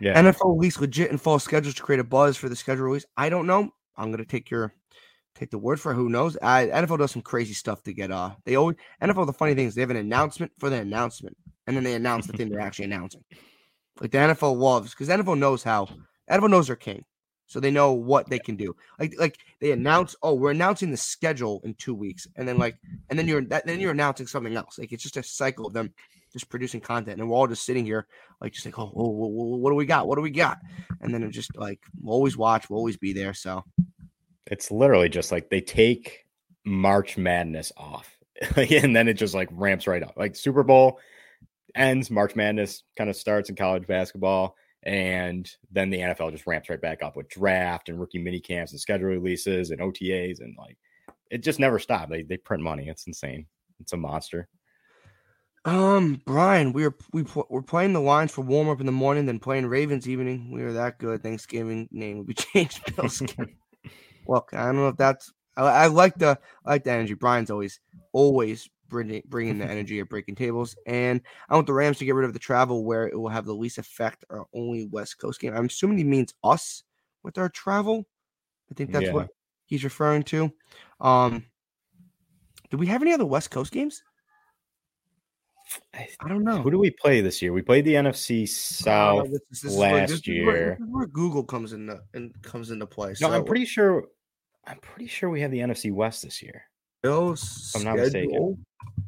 [0.01, 3.07] Yeah, NFL release legit and false schedules to create a buzz for the schedule release.
[3.17, 3.71] I don't know.
[3.97, 4.75] I'm gonna take your
[5.37, 5.95] take the word for it.
[5.95, 6.37] who knows.
[6.43, 8.35] I, NFL does some crazy stuff to get uh.
[8.45, 9.27] They always NFL.
[9.27, 12.27] The funny thing is they have an announcement for the announcement, and then they announce
[12.27, 13.23] the thing they're actually announcing.
[14.01, 15.89] Like the NFL loves because NFL knows how
[16.31, 17.05] NFL knows their king,
[17.47, 18.75] so they know what they can do.
[18.99, 22.77] Like like they announce, oh, we're announcing the schedule in two weeks, and then like
[23.09, 24.79] and then you're that, then you're announcing something else.
[24.79, 25.93] Like it's just a cycle of them
[26.33, 28.07] just producing content, and we're all just sitting here
[28.41, 30.07] like just like, oh, oh, oh, what do we got?
[30.07, 30.59] What do we got?
[31.01, 33.35] And then it just like we'll always watch, we'll always be there.
[33.35, 33.65] So
[34.47, 36.27] it's literally just like they take
[36.65, 38.17] March Madness off,
[38.57, 40.15] and then it just like ramps right up.
[40.17, 41.01] Like Super Bowl
[41.75, 46.69] ends, March Madness kind of starts in college basketball, and then the NFL just ramps
[46.69, 50.55] right back up with draft and rookie mini camps and schedule releases and OTAs and
[50.59, 50.77] like
[51.31, 52.11] it just never stopped.
[52.11, 52.89] They they print money.
[52.89, 53.47] It's insane.
[53.81, 54.49] It's a monster.
[55.67, 59.27] Um, Brian, we were we we're playing the lines for warm up in the morning,
[59.27, 60.53] then playing Ravens evening.
[60.53, 61.25] We were that good.
[61.25, 62.95] Thanksgiving name would be changed.
[62.95, 63.21] Bills.
[63.21, 63.57] game.
[64.29, 65.33] Look, I don't know if that's.
[65.57, 67.15] I, I like the I like the energy.
[67.15, 67.81] Brian's always
[68.13, 72.15] always bringing bringing the energy of breaking tables, and I want the Rams to get
[72.15, 74.25] rid of the travel where it will have the least effect.
[74.31, 75.53] Our only West Coast game.
[75.53, 76.85] I'm assuming he means us
[77.25, 78.07] with our travel.
[78.71, 79.13] I think that's Yeah.
[79.13, 79.29] what
[79.65, 80.53] he's referring to.
[81.01, 81.45] Um,
[82.71, 84.03] do we have any other West Coast games?
[85.95, 86.63] I don't know.
[86.63, 87.53] Who do we play this year?
[87.53, 89.31] We played the NFC Uh, South.
[89.31, 90.79] this is- this last where- year.
[90.81, 93.15] where Google comes into and comes into play.
[93.21, 94.07] No, I'm pretty sure.
[94.65, 96.63] I'm pretty sure we have the NFC West this year.
[97.03, 98.65] Bills I'm not mistaken.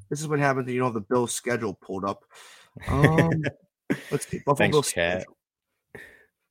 [0.08, 2.24] This is what happens when you don't have the Bills schedule pulled up.
[2.88, 3.30] Um,
[4.12, 4.38] let's see.
[4.38, 5.22] Buffalo Thanks, Bills chat.
[5.22, 5.36] schedule.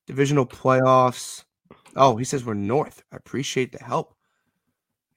[0.08, 1.46] Divisional playoffs.
[1.96, 3.02] Oh, he says we're north.
[3.14, 4.14] I appreciate the help.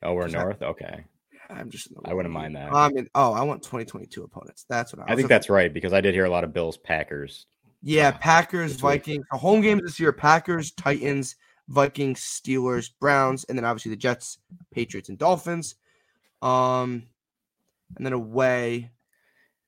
[0.03, 0.63] Oh, we're north.
[0.63, 1.05] Okay,
[1.53, 1.89] I'm just.
[2.05, 2.73] I wouldn't mind that.
[2.73, 4.65] I mean, oh, I want 2022 opponents.
[4.69, 6.77] That's what I, I think that's right because I did hear a lot of Bills
[6.77, 7.47] Packers.
[7.83, 8.75] Yeah, uh, Packers.
[8.77, 9.25] Vikings.
[9.31, 11.37] The home games this year: Packers, Titans,
[11.69, 14.39] Vikings, Steelers, Browns, and then obviously the Jets,
[14.73, 15.77] Patriots, and Dolphins.
[16.43, 17.05] Um,
[17.97, 18.91] and then away: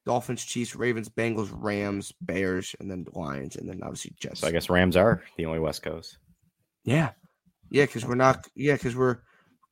[0.04, 4.40] Dolphins, Chiefs, Ravens, Bengals, Rams, Bears, and then Lions, and then obviously Jets.
[4.40, 6.18] So I guess Rams are the only West Coast.
[6.84, 7.10] Yeah,
[7.70, 8.46] yeah, because we're not.
[8.54, 9.18] Yeah, because we're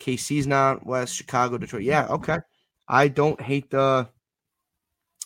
[0.01, 1.83] KC's not West, Chicago, Detroit.
[1.83, 2.15] Yeah, mm-hmm.
[2.15, 2.39] okay.
[2.89, 4.09] I don't hate the.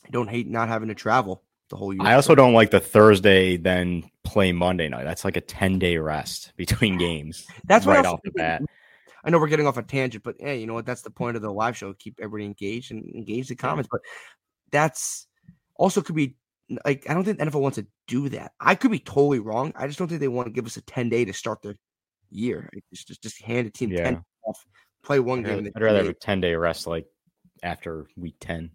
[0.05, 2.03] I don't hate not having to travel the whole year.
[2.03, 5.05] I also don't like the Thursday then play Monday night.
[5.05, 7.47] That's like a ten day rest between games.
[7.65, 8.63] That's right off the bat.
[9.25, 10.85] I know we're getting off a tangent, but hey, you know what?
[10.85, 13.89] That's the point of the live show: keep everybody engaged and engage the comments.
[13.91, 14.03] But
[14.71, 15.27] that's
[15.77, 16.37] also could be
[16.85, 18.53] like I don't think the NFL wants to do that.
[18.61, 19.73] I could be totally wrong.
[19.77, 21.79] I just don't think they want to give us a ten day to start the
[22.31, 22.69] year.
[22.93, 24.05] Just just, just hand a team Yeah.
[24.05, 24.65] ten off,
[25.03, 25.73] play one I'd game.
[25.75, 27.07] I'd rather have a ten day rest like
[27.63, 28.71] after week ten.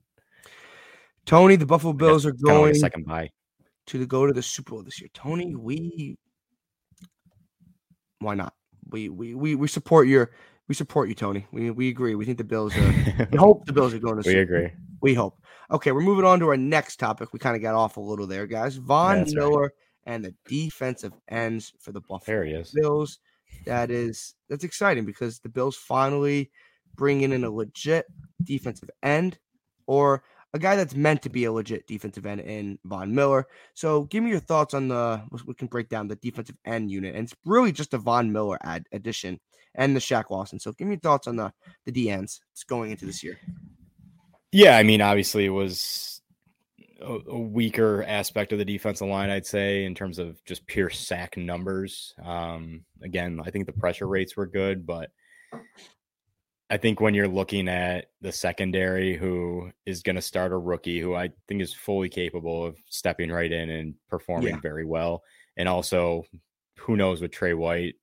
[1.25, 3.29] Tony, the Buffalo Bills are going second bye.
[3.87, 5.09] to the, go to the Super Bowl this year.
[5.13, 6.17] Tony, we
[8.19, 8.53] why not?
[8.89, 10.31] We we we we support your
[10.67, 11.45] we support you, Tony.
[11.51, 12.15] We we agree.
[12.15, 13.27] We think the Bills are.
[13.31, 14.27] we hope the Bills are going to.
[14.27, 14.71] we Super agree.
[15.01, 15.41] We hope.
[15.71, 17.31] Okay, we're moving on to our next topic.
[17.31, 18.75] We kind of got off a little there, guys.
[18.75, 19.41] Von That's right.
[19.41, 19.73] Miller
[20.05, 22.71] and the defensive ends for the Buffalo There he is.
[22.71, 23.19] Bills.
[23.65, 26.51] That is that's exciting because the Bills finally
[26.95, 28.05] bringing in a legit
[28.43, 29.37] defensive end
[29.87, 33.47] or a guy that's meant to be a legit defensive end in Von Miller.
[33.73, 37.15] So give me your thoughts on the we can break down the defensive end unit.
[37.15, 39.39] And it's really just a Von Miller ad addition
[39.75, 40.59] and the Shaq Lawson.
[40.59, 41.53] So give me your thoughts on the
[41.85, 43.37] the D ends going into this year.
[44.51, 46.18] Yeah, I mean, obviously, it was
[47.01, 51.37] a, weaker aspect of the defensive line, I'd say, in terms of just pure sack
[51.37, 52.13] numbers.
[52.23, 55.11] Um, again, I think the pressure rates were good, but
[56.69, 60.99] I think when you're looking at the secondary, who is going to start a rookie
[60.99, 64.61] who I think is fully capable of stepping right in and performing Yeah.
[64.61, 65.23] very well,
[65.57, 66.25] and also
[66.77, 67.95] who knows with Tre White,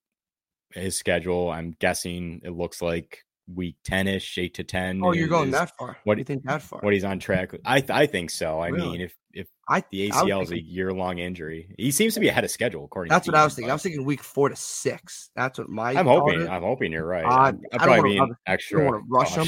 [0.72, 5.00] his schedule, I'm guessing it looks like week 10 ish, 8 to 10.
[5.04, 5.96] Oh, you're going that far.
[6.04, 6.80] what- do you think that far?
[6.80, 7.52] what he's on track.
[7.64, 8.58] I th- I think so.
[8.60, 8.88] I Really?
[8.90, 12.28] mean, if if I the ACL is a year long injury, he seems to be
[12.28, 12.84] ahead of schedule.
[12.86, 13.70] According, That's to what I was thinking.
[13.70, 15.30] I was thinking week four to six.
[15.36, 16.40] That's what my I'm hoping.
[16.40, 16.48] is.
[16.48, 17.24] I'm hoping you're right.
[17.24, 18.82] Uh, I'm, I I'm don't probably being I don't extra.
[18.84, 19.46] wanna rush him.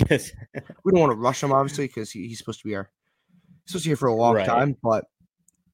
[0.85, 2.91] we don't want to rush him, obviously, because he, he's supposed to be our
[3.67, 4.47] supposed to be here for a long Right.
[4.47, 4.77] time.
[4.83, 5.07] But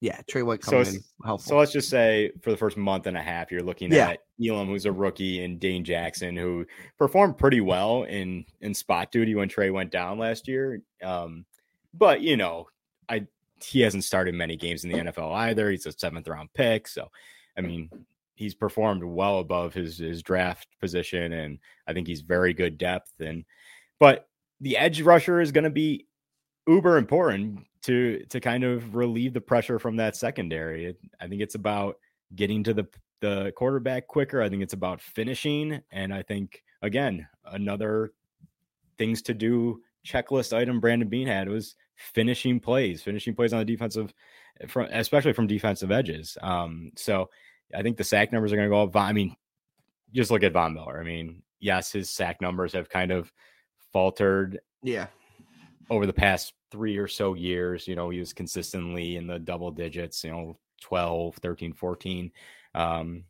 [0.05, 1.49] yeah, Tre White So coming it's- in helpful.
[1.49, 4.11] So let's just say for the first month and a half, you're looking Yeah.
[4.11, 6.67] at Elam, who's a rookie, and Dane Jackson, who
[6.99, 10.83] performed pretty well in in spot duty when Tre went down last year.
[11.03, 11.47] Um,
[11.95, 12.69] but you know,
[13.09, 13.27] I
[13.65, 15.71] he hasn't started many games in the NFL either.
[15.71, 17.11] He's a seventh round pick, so
[17.57, 17.89] I mean,
[18.35, 23.13] he's performed well above his his draft position, and I think he's very good depth.
[23.21, 23.45] And
[23.99, 24.29] but
[24.61, 26.07] the edge rusher is going to be
[26.67, 30.87] uber important to to kind of relieve the pressure from that secondary.
[30.87, 31.97] It, I think it's about
[32.35, 32.87] getting to the
[33.21, 34.43] the quarterback quicker.
[34.43, 38.13] I think it's about finishing, and I think again another
[38.99, 43.65] things to do checklist item Brandon Beane had was finishing plays, finishing plays on the
[43.65, 44.13] defensive,
[44.69, 46.37] from especially from defensive edges.
[46.43, 47.31] Um, so
[47.75, 48.97] I think the sack numbers are going to go up.
[48.97, 49.35] I mean,
[50.13, 51.01] just look at Von Miller.
[51.01, 53.33] I mean, yes, his sack numbers have kind of
[53.93, 55.07] faltered yeah,
[55.91, 57.87] over the past three or so years.
[57.87, 62.33] You know, he was consistently in the double digits, you know, 12, 13, 14.
[62.75, 63.25] Um,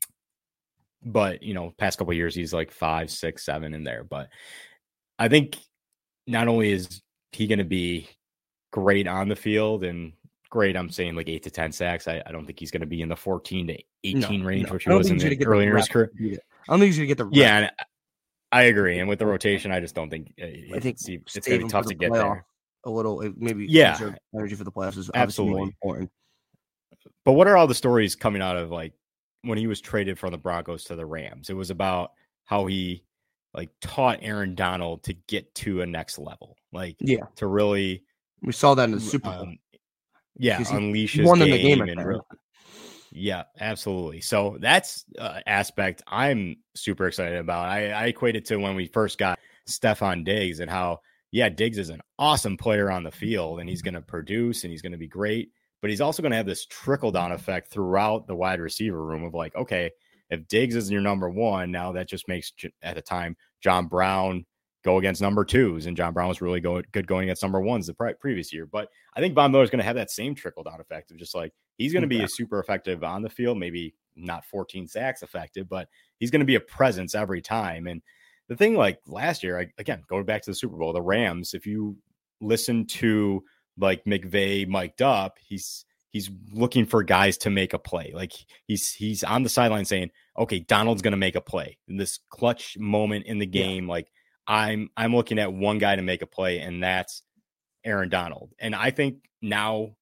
[1.02, 4.04] but, you know, past couple of years, he's like five, six, seven in there.
[4.04, 4.28] But
[5.18, 5.56] I think
[6.26, 8.08] not only is he going to be
[8.72, 10.12] great on the field and
[10.48, 12.08] great, I'm saying like eight to 10 sacks.
[12.08, 14.66] I, I don't think he's going to be in the 14 to 18 No, range,
[14.66, 14.72] no.
[14.72, 16.10] which he was in the, earlier in his career.
[16.16, 16.38] to.
[16.68, 17.28] I don't think he's gonna get the.
[17.30, 17.70] Yeah.
[18.54, 18.98] I agree.
[19.00, 21.66] And with the rotation, I just don't think uh, I think it's, it's going to
[21.66, 22.46] be tough to get playoff there.
[22.84, 23.22] a little.
[23.36, 23.98] Maybe Yeah.
[24.34, 25.62] energy for the playoffs is Absolutely.
[25.64, 26.10] important.
[27.24, 28.92] But what are all the stories coming out of like
[29.42, 31.50] when he was traded from the Broncos to the Rams?
[31.50, 32.12] It was about
[32.44, 33.04] how he
[33.54, 38.04] like taught Aaron Donald to get to a next level, like Yeah, to really,
[38.42, 39.40] we saw that in the Super Bowl.
[39.42, 39.58] um,
[40.36, 42.20] yeah, Because he- unleash He his won game, the game and that.
[43.16, 44.20] Yeah, absolutely.
[44.20, 47.66] So that's uh, aspect I'm super excited about.
[47.66, 50.98] I, I equate it to when we first got Stefon Diggs and how
[51.30, 54.72] yeah, Diggs is an awesome player on the field and he's going to produce and
[54.72, 55.50] he's going to be great,
[55.80, 59.22] but he's also going to have this trickle down effect throughout the wide receiver room
[59.22, 59.92] of like, okay,
[60.30, 64.44] if Diggs is your number one, now that just makes at the time John Brown
[64.84, 67.86] go against number twos, and John Brown was really go- good going against number ones
[67.86, 68.66] the pri- previous year.
[68.66, 71.16] But I think Von Miller is going to have that same trickle down effect of
[71.16, 72.26] just like he's going to be Yeah.
[72.28, 76.54] super effective on the field, maybe not 14 sacks effective, but he's going to be
[76.54, 77.86] a presence every time.
[77.86, 78.02] And
[78.48, 81.54] the thing like last year, I, again, going back to the Super Bowl, the Rams,
[81.54, 81.96] if you
[82.40, 83.42] listen to
[83.78, 88.12] like McVay mic'd up, he's he's looking for guys to make a play.
[88.14, 88.32] Like
[88.66, 92.20] he's he's on the sideline saying, "Okay, Donald's going to make a play in this
[92.28, 93.90] clutch moment in the game." Yeah.
[93.92, 94.12] Like
[94.46, 97.22] I'm I'm looking at one guy to make a play, and that's
[97.84, 98.50] Aaron Donald.
[98.58, 99.96] And I think now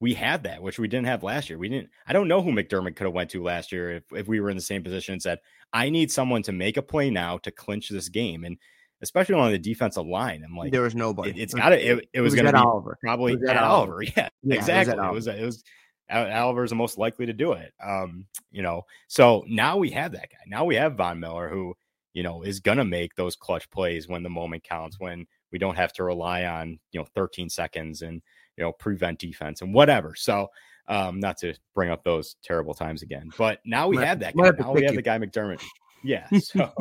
[0.00, 1.58] we have that, which we didn't have last year.
[1.58, 1.90] We didn't.
[2.06, 4.50] I don't know who McDermott could have went to last year if if we were
[4.50, 5.38] in the same position and said,
[5.72, 8.58] "I need someone to make a play now to clinch this game." And
[9.02, 11.30] especially on the defensive line, I'm like, there was nobody.
[11.30, 11.76] It, has got to.
[11.76, 12.98] It, it, was, was going to be Oliver.
[13.00, 13.64] probably it Oliver.
[13.64, 14.02] Oliver.
[14.02, 14.94] Yeah, yeah, exactly.
[14.94, 15.26] It was.
[15.26, 15.64] It was.
[16.08, 17.72] Oliver's the most likely to do it.
[17.84, 20.38] Um, you know, so now we have that guy.
[20.46, 21.74] Now we have Von Miller, who
[22.16, 24.98] you know is going to make those clutch plays when the moment counts.
[24.98, 28.22] When we don't have to rely on you know 13 seconds and
[28.56, 30.14] you know, prevent defense and whatever.
[30.14, 30.48] So,
[30.88, 34.50] um, not to bring up those terrible times again, but now we have that guy.
[34.58, 35.62] Now we have the guy McDermott.
[36.04, 36.28] Yeah.
[36.40, 36.72] So,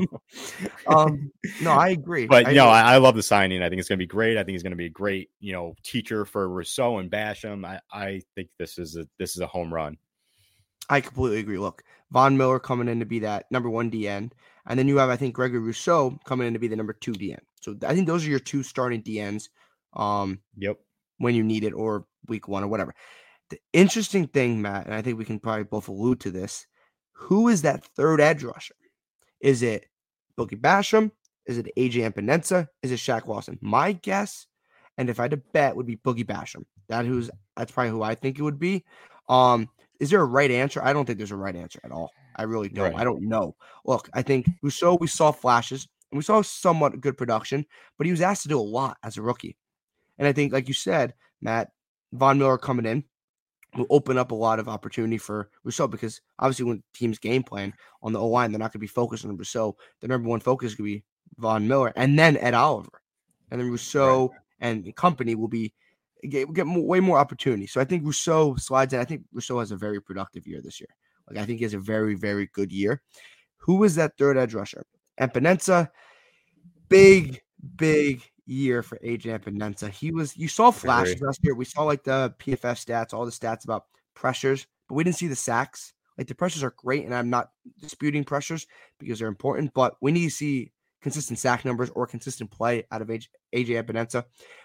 [0.88, 2.28] um, no, I agree.
[2.28, 3.64] But I you know, I, I, love the signing.
[3.64, 4.38] I think it's going to be great.
[4.38, 7.66] I think he's going to be a great, you know, teacher for Rousseau and Basham.
[7.66, 9.98] I, I think this is a this is a home run.
[10.88, 11.58] I completely agree.
[11.58, 14.32] Look, Von Miller coming in to be that number one DN,
[14.68, 17.14] and then you have I think Gregory Rousseau coming in to be the number two
[17.14, 17.40] DN.
[17.62, 19.50] So I think those are your two starting DNs.
[19.94, 20.78] Um, yep
[21.18, 22.94] when you need it or week one or whatever.
[23.50, 26.66] The interesting thing, Matt, and I think we can probably both allude to this
[27.18, 28.76] who is that third edge rusher?
[29.40, 29.86] Is it
[30.38, 31.12] Boogie Basham?
[31.46, 32.68] Is it AJ Epenesa?
[32.84, 33.58] Is it Shaq Lawson?
[33.62, 34.48] My guess,
[34.98, 36.66] and if I had to bet, would be Boogie Basham.
[36.90, 38.84] That who's that's probably who I think it would be.
[39.30, 39.70] Um,
[40.02, 40.84] is there a right answer?
[40.84, 42.12] I don't think there's a right answer at all.
[42.36, 42.92] I really don't.
[42.92, 43.02] Right.
[43.02, 43.56] I don't know.
[43.86, 47.66] Look, I think Rousseau, we saw flashes and we saw somewhat good production,
[47.98, 49.58] but he was asked to do a lot as a rookie.
[50.18, 51.72] And I think, like you said, Matt,
[52.14, 53.04] Von Miller coming in
[53.76, 57.74] will open up a lot of opportunity for Rousseau because obviously when teams game plan
[58.02, 59.76] on the O line, they're not going to be focused on Rousseau.
[60.02, 61.04] The number one focus is going to be
[61.38, 63.02] Von Miller and then Ed Oliver.
[63.52, 64.40] And then Rousseau right.
[64.62, 65.74] and company will be
[66.30, 67.68] get, get more, way more opportunity.
[67.68, 69.00] So I think Rousseau slides in.
[69.00, 70.90] I think Rousseau has a very productive year this year.
[71.30, 73.02] Like I think he has a very, very good year.
[73.58, 74.86] Who is that third edge rusher?
[75.20, 75.90] Epenesa,
[76.90, 77.42] big,
[77.76, 79.90] big year for AJ Epenesa.
[79.90, 81.56] He was you saw flashes last year.
[81.56, 85.28] We saw like the PFF stats, all the stats about pressures, but we didn't see
[85.28, 85.94] the sacks.
[86.18, 88.68] Like the pressures are great, and I'm not disputing pressures
[89.00, 93.02] because they're important, but we need to see consistent sack numbers or consistent play out
[93.02, 94.24] of AJ, AJ Epenesa.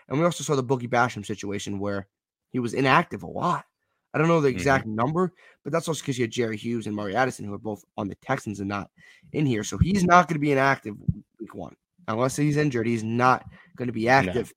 [0.09, 2.07] And we also saw the Boogie Basham situation where
[2.51, 3.65] he was inactive a lot.
[4.13, 4.97] I don't know the exact mm-hmm.
[4.97, 7.85] number, but that's also because you had Jerry Hughes and Mario Addison, who are both
[7.97, 8.91] on the Texans and not
[9.33, 9.63] in here.
[9.63, 10.97] So he's not going to be inactive
[11.39, 11.77] week one
[12.09, 13.45] unless he's injured, he's not
[13.77, 14.53] going to be active.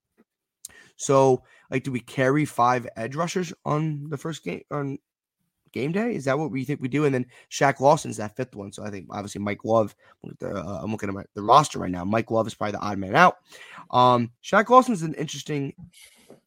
[0.68, 0.74] No.
[0.96, 4.98] So, like, do we carry five edge rushers on the first game on
[5.72, 6.14] game day?
[6.14, 7.04] Is that what we think we do?
[7.04, 8.72] And then Shaq Lawson's that fifth one.
[8.72, 9.94] So I think obviously Mike Love.
[10.42, 12.04] Uh, I'm looking at my, the roster right now.
[12.04, 13.38] Mike Love is probably the odd man out.
[13.90, 15.74] Um, Shaq Lawson's an interesting.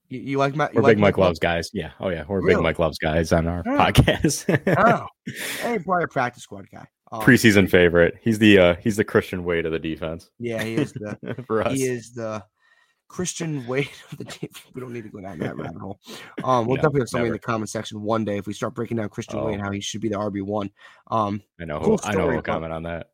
[0.09, 0.65] You, you like my?
[0.65, 1.69] You we're like big Mike, Love's guys.
[1.73, 1.91] Yeah.
[1.99, 2.55] Oh yeah, we're really?
[2.55, 3.69] big Mike Love's guys on our oh.
[3.69, 4.45] podcast.
[4.77, 5.07] oh,
[5.61, 6.85] hey, probably a practice squad guy.
[7.11, 8.15] Um, Preseason favorite.
[8.21, 10.29] He's the uh he's the Christian Wade of the defense.
[10.39, 11.73] Yeah, he is the for us.
[11.73, 12.43] He is the
[13.07, 14.49] Christian Wade of the team.
[14.73, 15.99] We don't need to go down that rabbit hole.
[16.43, 17.35] Um, we'll no, definitely have somebody never.
[17.35, 19.45] in the comment section one day if we start breaking down Christian oh.
[19.45, 20.69] Wade and how he should be the RB one.
[21.09, 21.79] Um, I know.
[21.79, 22.27] Cool I know.
[22.27, 23.07] We'll comment on that.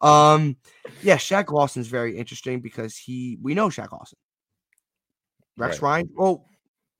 [0.00, 0.56] um,
[1.02, 4.18] yeah, Shaq Lawson is very interesting because he we know Shaq Lawson.
[5.56, 5.88] Rex right.
[5.88, 6.10] Ryan.
[6.14, 6.46] Well,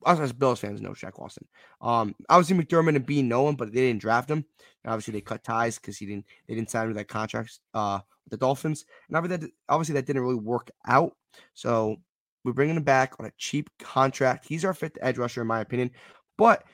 [0.05, 1.47] us as Bills fans know Shaq Lawson.
[1.81, 4.45] Um, obviously McDermott and Beane know him, but they didn't draft him.
[4.85, 8.01] And obviously they cut ties because he didn't they didn't sign with that contract uh
[8.25, 8.85] with the Dolphins.
[9.09, 11.13] And obviously that, obviously that didn't really work out.
[11.55, 11.97] So
[12.45, 14.47] we're bringing him back on a cheap contract.
[14.49, 15.91] He's our fifth edge rusher in my opinion.
[16.39, 16.65] But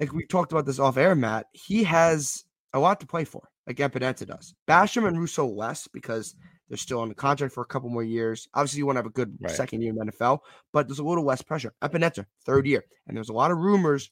[0.00, 3.48] like we talked about this off air, Matt, he has a lot to play for,
[3.66, 4.54] like Epenesa does.
[4.66, 6.34] Basham and Rousseau less because
[6.68, 8.48] they're still on the contract for a couple more years.
[8.54, 9.50] Obviously, you want to have a good right.
[9.50, 10.40] second year in the NFL,
[10.72, 11.74] but there's a little less pressure.
[11.82, 12.84] Epenesa, third year.
[13.06, 14.10] And there's a lot of rumors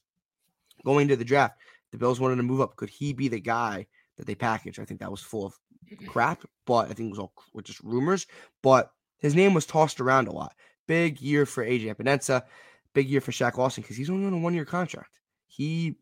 [0.85, 1.57] going into the draft.
[1.91, 2.75] The Bills wanted to move up.
[2.75, 3.87] Could he be the guy
[4.17, 4.79] that they package?
[4.79, 5.53] I think that was full of
[6.07, 7.33] crap, but I think it was all
[7.63, 8.27] just rumors.
[8.61, 10.53] But his name was tossed around a lot.
[10.87, 12.43] Big year for AJ Epenesa,
[12.93, 15.19] big year for Shaq Lawson because he's only on a one year contract.
[15.47, 15.95] He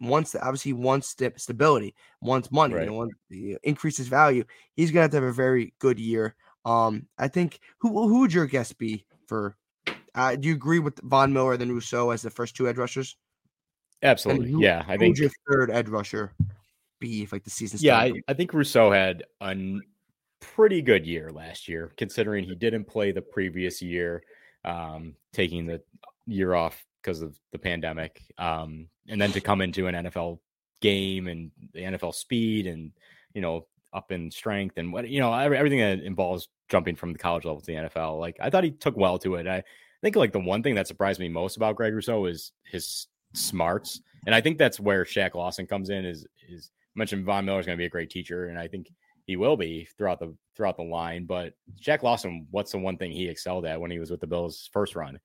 [0.00, 2.84] wants obviously wants stability, wants money, right.
[2.84, 3.14] you know, wants,
[3.62, 4.44] increase his value.
[4.74, 6.34] He's gonna have to have a very good year.
[6.64, 9.56] Um, I think who who would your guess be for?
[10.14, 13.16] Uh, do you agree with Von Miller and Rousseau as the first two edge rushers?
[14.02, 14.84] Absolutely, who, yeah.
[14.88, 16.32] I think your third edge rusher
[16.98, 17.78] be if like the season.
[17.82, 19.54] Yeah, I, I, think Rousseau had a
[20.40, 24.22] pretty good year last year, considering he didn't play the previous year,
[24.64, 25.82] um, taking the
[26.26, 28.22] year off because of the pandemic.
[28.38, 30.38] Um, and then to come into an NFL
[30.80, 32.92] game and the NFL speed and
[33.34, 37.18] you know up in strength and what you know everything that involves jumping from the
[37.18, 38.18] college level to the NFL.
[38.18, 39.46] Like I thought he took well to it.
[39.46, 39.62] I
[40.02, 44.00] think like the one thing that surprised me most about Greg Rousseau is his smarts,
[44.26, 46.04] and I think that's where Shaq Lawson comes in.
[46.04, 48.90] Is is mentioned Von Miller is going to be a great teacher, and I think
[49.26, 51.24] he will be throughout the throughout the line.
[51.24, 54.26] But Shaq Lawson, what's the one thing he excelled at when he was with the
[54.26, 55.18] Bills first run?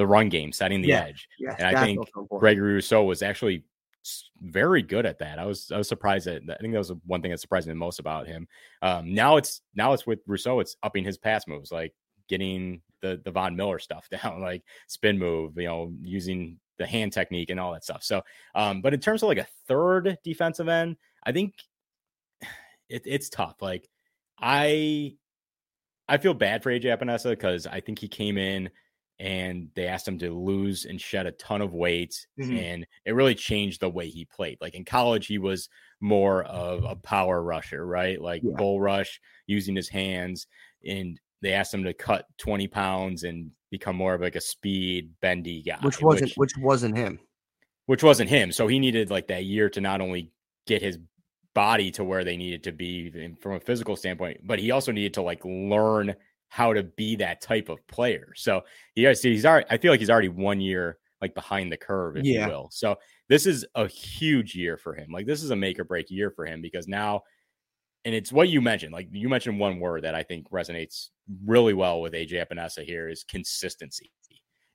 [0.00, 1.04] The run game, setting the Yeah.
[1.04, 1.28] edge.
[1.38, 2.08] Yes, and I think.
[2.38, 3.64] Gregory Rousseau was actually
[4.40, 5.38] very good at that.
[5.38, 7.66] I was I was surprised at I think that was the one thing that surprised
[7.66, 8.48] me the most about him.
[8.80, 11.92] Um, now it's now it's with Rousseau, it's upping his pass moves, like
[12.30, 17.12] getting the the Von Miller stuff down, like spin move, you know, using the hand
[17.12, 18.02] technique and all that stuff.
[18.02, 18.22] So,
[18.54, 21.56] um, but in terms of like a third defensive end, I think
[22.88, 23.60] it, it's tough.
[23.60, 23.86] Like
[24.38, 25.14] I
[26.08, 28.70] I feel bad for AJ Epenesa because I think he came in
[29.20, 32.58] and they asked him to lose and shed a ton of weight, Mhm.
[32.58, 34.58] and it really changed the way he played.
[34.60, 35.68] Like in college, he was
[36.00, 38.20] more of a power rusher, right?
[38.20, 38.54] Like Yeah.
[38.56, 40.46] bull rush using his hands,
[40.86, 45.12] and they asked him to cut 20 pounds and become more of like a speed
[45.20, 47.20] bendy guy, which wasn't which wasn't him.
[47.86, 48.52] which wasn't him.
[48.52, 50.32] So he needed like that year to not only
[50.66, 50.98] get his
[51.54, 53.10] body to where they needed to be
[53.40, 56.14] from a physical standpoint, but he also needed to like learn
[56.50, 58.32] how to be that type of player.
[58.36, 58.62] So
[58.94, 62.16] he see, he's already, I feel like he's already one year like behind the curve,
[62.16, 62.44] if Yeah.
[62.46, 62.68] you will.
[62.72, 62.96] So
[63.28, 65.10] this is a huge year for him.
[65.12, 67.22] Like this is a make or break year for him because now,
[68.04, 68.92] and it's what you mentioned.
[68.92, 71.08] Like you mentioned one word that I think resonates
[71.44, 74.10] really well with AJ Epenesa here is consistency,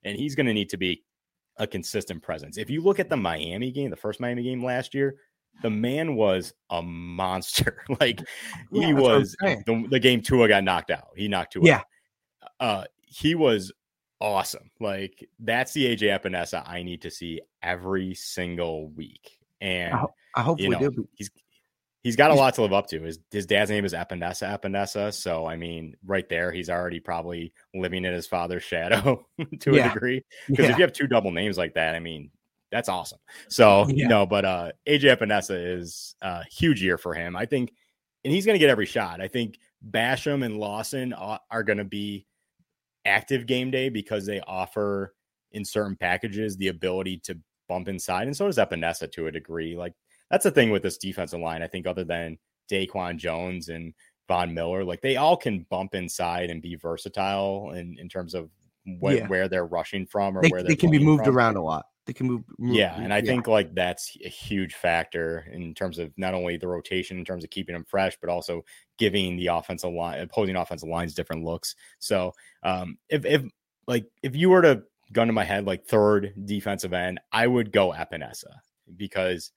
[0.04, 1.04] and he's going to need to be
[1.58, 2.56] a consistent presence.
[2.56, 5.16] If you look at the Miami game, the first Miami game last year,
[5.62, 7.84] the man was a monster.
[8.00, 8.20] like
[8.70, 11.08] Yeah, he that's what I'm was the, the game Tua got knocked out.
[11.16, 11.80] He knocked Tua Yeah.
[12.60, 13.72] Uh he was
[14.20, 14.70] awesome.
[14.80, 19.38] Like that's the AJ Epenesa I need to see every single week.
[19.60, 21.08] And I, ho- I hope we know, do.
[21.14, 21.30] he's
[22.02, 23.00] he's got a lot to live up to.
[23.00, 27.52] His his dad's name is Epenesa Epenesa, so I mean, right there, he's already probably
[27.74, 29.26] living in his father's shadow
[29.60, 29.90] to Yeah.
[29.90, 30.22] a degree.
[30.48, 30.72] Because Yeah.
[30.72, 32.30] if you have two double names like that, I mean,
[32.72, 33.18] that's awesome.
[33.48, 34.08] So Yeah.
[34.08, 37.36] know, but uh AJ Epenesa is a huge year for him.
[37.36, 37.72] I think,
[38.24, 39.20] and he's going to get every shot.
[39.20, 39.58] I think
[39.90, 42.26] Basham and Lawson are, are going to be
[43.04, 45.14] active game day because they offer
[45.52, 47.38] in certain packages the ability to
[47.68, 49.76] bump inside, and so does Epenesa to a degree.
[49.76, 49.94] Like
[50.30, 51.62] that's the thing with this defensive line.
[51.62, 52.36] I think other than
[52.70, 53.94] Daquan Jones and
[54.28, 58.50] Von Miller, like they all can bump inside and be versatile in, in terms of
[59.00, 59.28] wh- Yeah.
[59.28, 61.36] where they're rushing from or They, where they can be moved from.
[61.36, 61.86] around a lot.
[62.06, 62.44] They can move.
[62.58, 63.24] move Yeah, and I yeah.
[63.24, 67.42] think like that's a huge factor in terms of not only the rotation in terms
[67.42, 68.64] of keeping them fresh, but also
[68.96, 71.74] giving the offensive line, opposing offensive lines different looks.
[71.98, 72.32] So,
[72.62, 73.42] um, if if
[73.88, 74.82] like if you were to
[75.12, 78.54] gun to my head like third defensive end, I would go Epenesa
[78.96, 79.50] because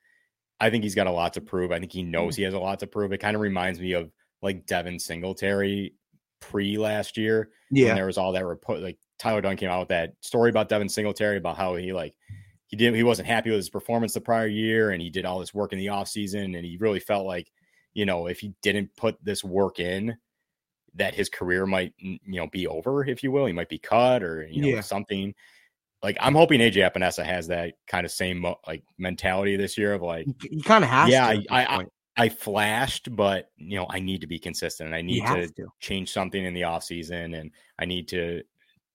[0.59, 1.71] I think he's got a lot to prove.
[1.71, 3.13] I think he knows he has a lot to prove.
[3.13, 5.93] It kind of reminds me of like Devin Singletary
[6.39, 9.81] pre last year when yeah, there was all that report like Tyler Dunne came out
[9.81, 12.15] with that story about Devin Singletary about how he like
[12.69, 15.39] he didn't he wasn't happy with his performance the prior year and he did all
[15.39, 17.51] this work in the offseason and he really felt like
[17.93, 20.15] you know if he didn't put this work in
[20.95, 24.23] that his career might you know be over if you will he might be cut
[24.23, 24.81] or you know Yeah.
[24.81, 25.33] something
[26.01, 29.93] like I'm hoping AJ Epenesa has that kind of same uh, like mentality this year
[29.93, 31.09] of like he, he kind of has.
[31.09, 31.85] yeah, to at I- I-
[32.17, 35.67] I flashed but you know I need to be consistent and I need to to.
[35.79, 38.43] change something in the offseason and I need to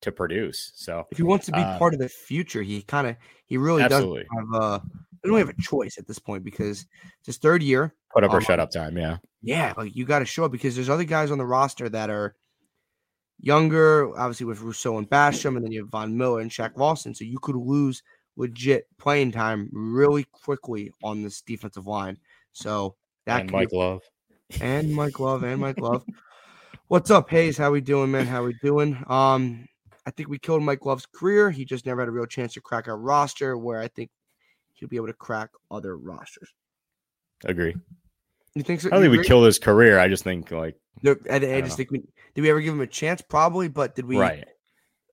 [0.04, 0.72] to produce.
[0.74, 3.56] So If he wants to be uh, part of the future, he kind of he
[3.58, 4.78] really absolutely does have uh
[5.22, 6.86] doesn't have a choice at this point because
[7.18, 7.94] it's his third year.
[8.12, 8.96] put up or um, shut up time.
[8.96, 9.16] Yeah.
[9.42, 12.08] Yeah, like you got to show up because there's other guys on the roster that
[12.10, 12.34] are
[13.40, 17.14] younger, obviously with Rousseau and Basham, and then you have Von Miller and Shaq Lawson.
[17.14, 18.02] So you could lose
[18.36, 22.16] legit playing time really quickly on this defensive line.
[22.52, 22.96] So
[23.26, 24.02] that And could be- Mike Love.
[24.60, 26.04] and Mike Love and Mike Love.
[26.88, 27.56] What's up, Hayes?
[27.56, 28.26] How we doing, man?
[28.26, 29.02] How we doing?
[29.08, 29.66] Um,
[30.06, 31.50] I think we killed Mike Love's career.
[31.50, 34.10] He just never had a real chance to crack our roster, where I think
[34.74, 36.50] he'll be able to crack other rosters.
[37.44, 37.74] Agree.
[38.54, 38.88] You think so?
[38.88, 39.98] I don't think we killed his career.
[39.98, 41.76] I just think like No, I, I don't just know.
[41.76, 41.98] think we
[42.34, 42.42] did.
[42.42, 43.20] We ever give him a chance?
[43.22, 44.16] Probably, but did we?
[44.18, 44.44] right.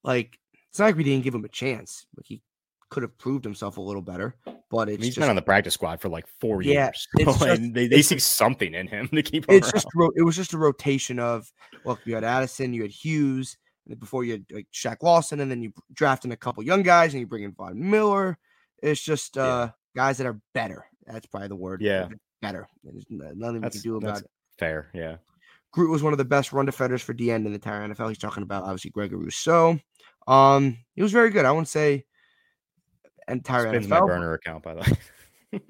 [0.03, 0.39] Like,
[0.69, 2.05] it's not like we didn't give him a chance.
[2.17, 2.41] Like he
[2.89, 4.35] could have proved himself a little better,
[4.69, 6.91] but I it's mean, he's just been on the practice squad for like four Yeah,
[6.91, 7.07] years.
[7.19, 9.71] So, just- and they, they see something in him to keep it's around.
[9.73, 9.87] just
[10.17, 11.51] it was just a rotation of
[11.85, 13.57] look, you had Addison, you had Hughes,
[13.99, 17.13] before you had like Shaq Lawson, and then you draft in a couple young guys,
[17.13, 18.37] and you bring in Von Miller.
[18.81, 19.43] It's just Yeah.
[19.43, 20.85] uh guys that are better.
[21.05, 21.81] That's probably the word.
[21.81, 22.07] Yeah.
[22.41, 22.67] better.
[22.83, 24.31] There's nothing we That's, can do about that's it.
[24.57, 24.89] fair.
[24.93, 25.17] Yeah.
[25.73, 28.09] Groot was one of the best run defenders for DN in the entire NFL.
[28.09, 29.79] He's talking about obviously Gregory Rousseau.
[30.27, 31.45] Um, he was very good.
[31.45, 32.05] I wouldn't say
[33.27, 35.61] entire Spins my burner account by the way.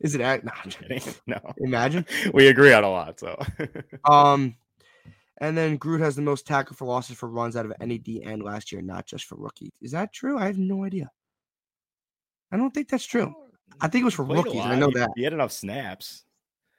[0.00, 0.20] Is it?
[0.20, 1.02] No, I'm.
[1.26, 1.40] No.
[1.58, 2.06] Imagine.
[2.34, 3.18] We agree on a lot.
[3.20, 3.38] So.
[4.04, 4.54] um,
[5.38, 8.22] and then Groot has the most tackle for losses for runs out of any D
[8.22, 9.72] end last year, not just for rookies.
[9.80, 10.38] Is that true?
[10.38, 11.10] I have no idea.
[12.52, 13.34] I don't think that's true.
[13.80, 14.60] I think it was for rookies.
[14.60, 15.10] I know he, that.
[15.16, 16.24] He had enough snaps.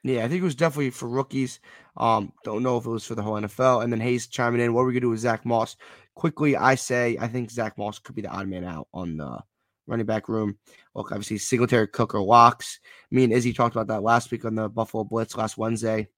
[0.02, 1.60] Yeah, I think it was definitely for rookies.
[1.96, 3.82] Um, don't know if it was for the whole NFL.
[3.82, 5.76] And then Hayes chiming in, what are we gonna do with Zach Moss?
[6.14, 9.40] Quickly, I say I think Zach Moss could be the odd man out on the
[9.86, 10.58] running back room.
[10.94, 12.80] Look, obviously Singletary, Cook, or locks.
[13.10, 16.08] Me and Izzy talked about that last week on the Buffalo Blitz last Wednesday,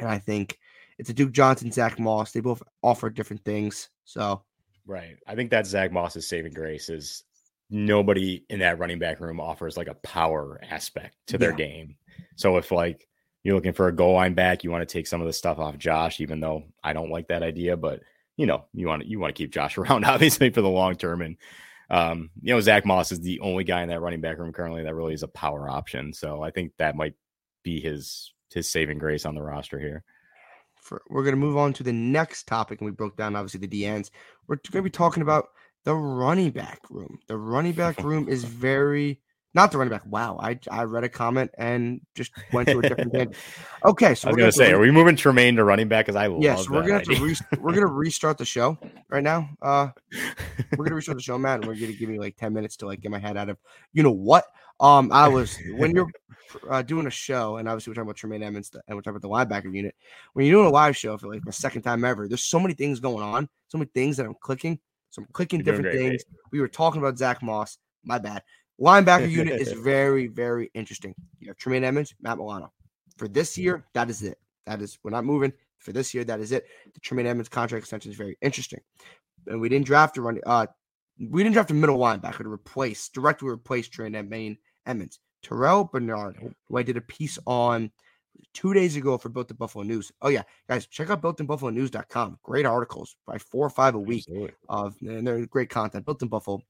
[0.00, 0.58] and I think
[0.98, 2.32] it's a Duke Johnson, Zach Moss.
[2.32, 3.90] They both offer different things.
[4.04, 4.42] So,
[4.86, 7.24] right, I think that Zach Moss's saving grace is
[7.70, 11.56] nobody in that running back room offers like a power aspect to their yeah.
[11.56, 11.96] game.
[12.36, 13.06] So if like
[13.42, 15.58] you're looking for a goal line back, you want to take some of the stuff
[15.58, 18.00] off Josh, even though I don't like that idea, but
[18.36, 20.96] you know, you want to you want to keep Josh around obviously for the long
[20.96, 21.22] term.
[21.22, 21.36] And
[21.88, 24.82] um, you know, Zach Moss is the only guy in that running back room currently
[24.82, 26.12] that really is a power option.
[26.12, 27.14] So I think that might
[27.62, 30.04] be his his saving grace on the roster here.
[30.86, 33.66] For, we're going to move on to the next topic, and we broke down obviously
[33.66, 34.10] the DNs.
[34.46, 35.48] We're going to be talking about
[35.84, 37.18] the running back room.
[37.26, 39.20] The running back room is very
[39.56, 40.04] not the running back.
[40.04, 43.34] Wow, I I read a comment and just went to a different thing.
[43.84, 46.06] Okay, so I was gonna, say, are we moving Tremaine to running back?
[46.06, 48.76] Because I love yes, we're gonna to re- we're gonna restart the show
[49.08, 49.48] right now.
[49.62, 49.88] Uh,
[50.76, 51.60] we're gonna restart the show, Matt.
[51.60, 53.58] And we're gonna give me like ten minutes to like get my head out of
[53.92, 54.44] you know what.
[54.80, 56.10] Um, I was when you're
[56.68, 59.48] uh, doing a show, and obviously we're talking about Tremaine Edmunds and we're talking about
[59.48, 59.94] the linebacker unit.
[60.32, 62.74] When you're doing a live show for like the second time ever, there's so many
[62.74, 64.78] things going on, so many things that I'm clicking.
[65.10, 66.24] So I'm clicking You're different great, things.
[66.30, 66.40] Mate.
[66.52, 67.78] We were talking about Zach Moss.
[68.04, 68.42] My bad.
[68.80, 71.14] Linebacker unit is very, very interesting.
[71.40, 72.72] You have Tremaine Edmunds, Matt Milano.
[73.16, 74.38] For this year, that is it.
[74.66, 75.52] That is, we're not moving.
[75.78, 76.66] For this year, that is it.
[76.92, 78.80] The Tremaine Edmunds contract extension is very interesting.
[79.46, 80.66] And we didn't draft a running, uh,
[81.18, 85.18] we didn't draft a middle linebacker to replace, directly replace Tremaine Edmunds.
[85.42, 86.36] Terrel Bernard,
[86.68, 87.90] who I did a piece on
[88.52, 90.12] two days ago for Built in Buffalo News.
[90.22, 92.38] Oh yeah, guys, check out builtinbuffalonews.com.
[92.42, 94.24] Great articles by four or five a week
[94.68, 96.04] of and they're great content.
[96.04, 96.60] Built in Buffalo,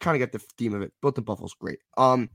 [0.00, 0.92] kind of get the theme of it.
[1.02, 1.78] Built in Buffalo's great.
[1.96, 2.30] Um,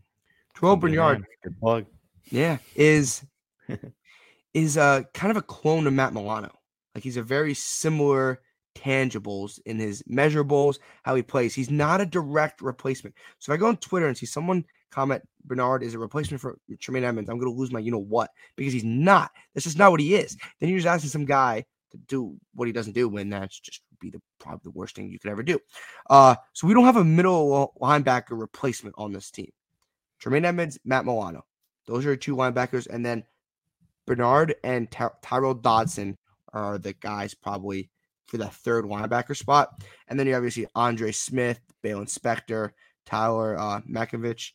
[0.55, 1.85] Terrel Bernard, good.
[2.29, 3.25] Yeah, is
[4.53, 6.51] is uh kind of a clone of Matt Milano.
[6.93, 8.41] Like he's a very similar
[8.79, 11.53] tangibles in his measurables, how he plays.
[11.53, 13.15] He's not a direct replacement.
[13.39, 16.57] So if I go on Twitter and see someone comment Bernard is a replacement for
[16.79, 19.31] Tremaine Edmunds, I'm going to lose my you know what because he's not.
[19.53, 20.37] That's just not what he is.
[20.59, 23.81] Then you're just asking some guy to do what he doesn't do when that's just
[23.99, 25.59] be the probably the worst thing you could ever do.
[26.09, 29.51] Uh, so we don't have a middle linebacker replacement on this team.
[30.19, 31.45] Tremaine Edmunds, Matt Milano.
[31.87, 32.87] Those are two linebackers.
[32.87, 33.23] And then
[34.05, 36.17] Bernard and Ty- Tyrel Dodson
[36.53, 37.89] are the guys probably
[38.29, 39.69] for the third linebacker spot.
[40.07, 42.71] And then you obviously Andre Smith, Baylon Spector,
[43.05, 44.51] Tyler uh, Matakevich,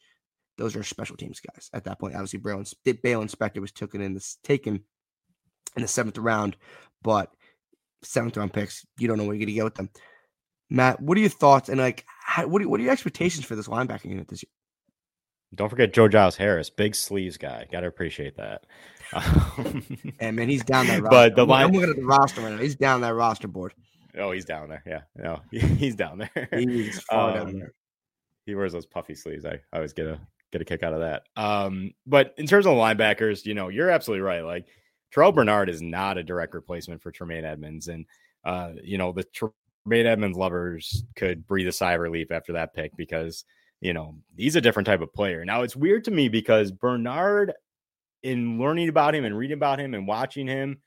[0.56, 2.14] those are special teams guys at that point.
[2.14, 4.84] Obviously, Baylon, Baylon Spector was taken in this taken
[5.76, 6.56] in the seventh round,
[7.02, 7.30] but
[8.02, 9.90] seventh round picks, you don't know what you're gonna get with them.
[10.70, 13.56] Matt, what are your thoughts and like how, what are, what are your expectations for
[13.56, 14.50] this linebacking unit this year?
[15.54, 17.66] Don't forget Joe Giles Harris, big sleeves guy.
[17.70, 18.66] Got to appreciate that.
[20.20, 21.02] and man, he's down that.
[21.02, 21.10] Roster.
[21.10, 22.58] But the line, I'm looking at the roster right now.
[22.58, 23.74] He's down that roster board.
[24.18, 24.82] Oh, he's down there.
[24.86, 26.48] Yeah, no, he's down there.
[26.52, 27.72] He's far um, down there.
[28.46, 29.44] He wears those puffy sleeves.
[29.44, 30.18] I, I always get a
[30.52, 31.24] get a kick out of that.
[31.36, 34.42] Um, but in terms of the linebackers, you know, you're absolutely right.
[34.42, 34.66] Like
[35.14, 38.06] Terrel Bernard is not a direct replacement for Tremaine Edmunds, and
[38.44, 42.74] uh, you know the Tremaine Edmunds lovers could breathe a sigh of relief after that
[42.74, 43.44] pick because
[43.80, 45.44] you know he's a different type of player.
[45.44, 47.52] Now it's weird to me because Bernard,
[48.24, 50.78] in learning about him and reading about him and watching him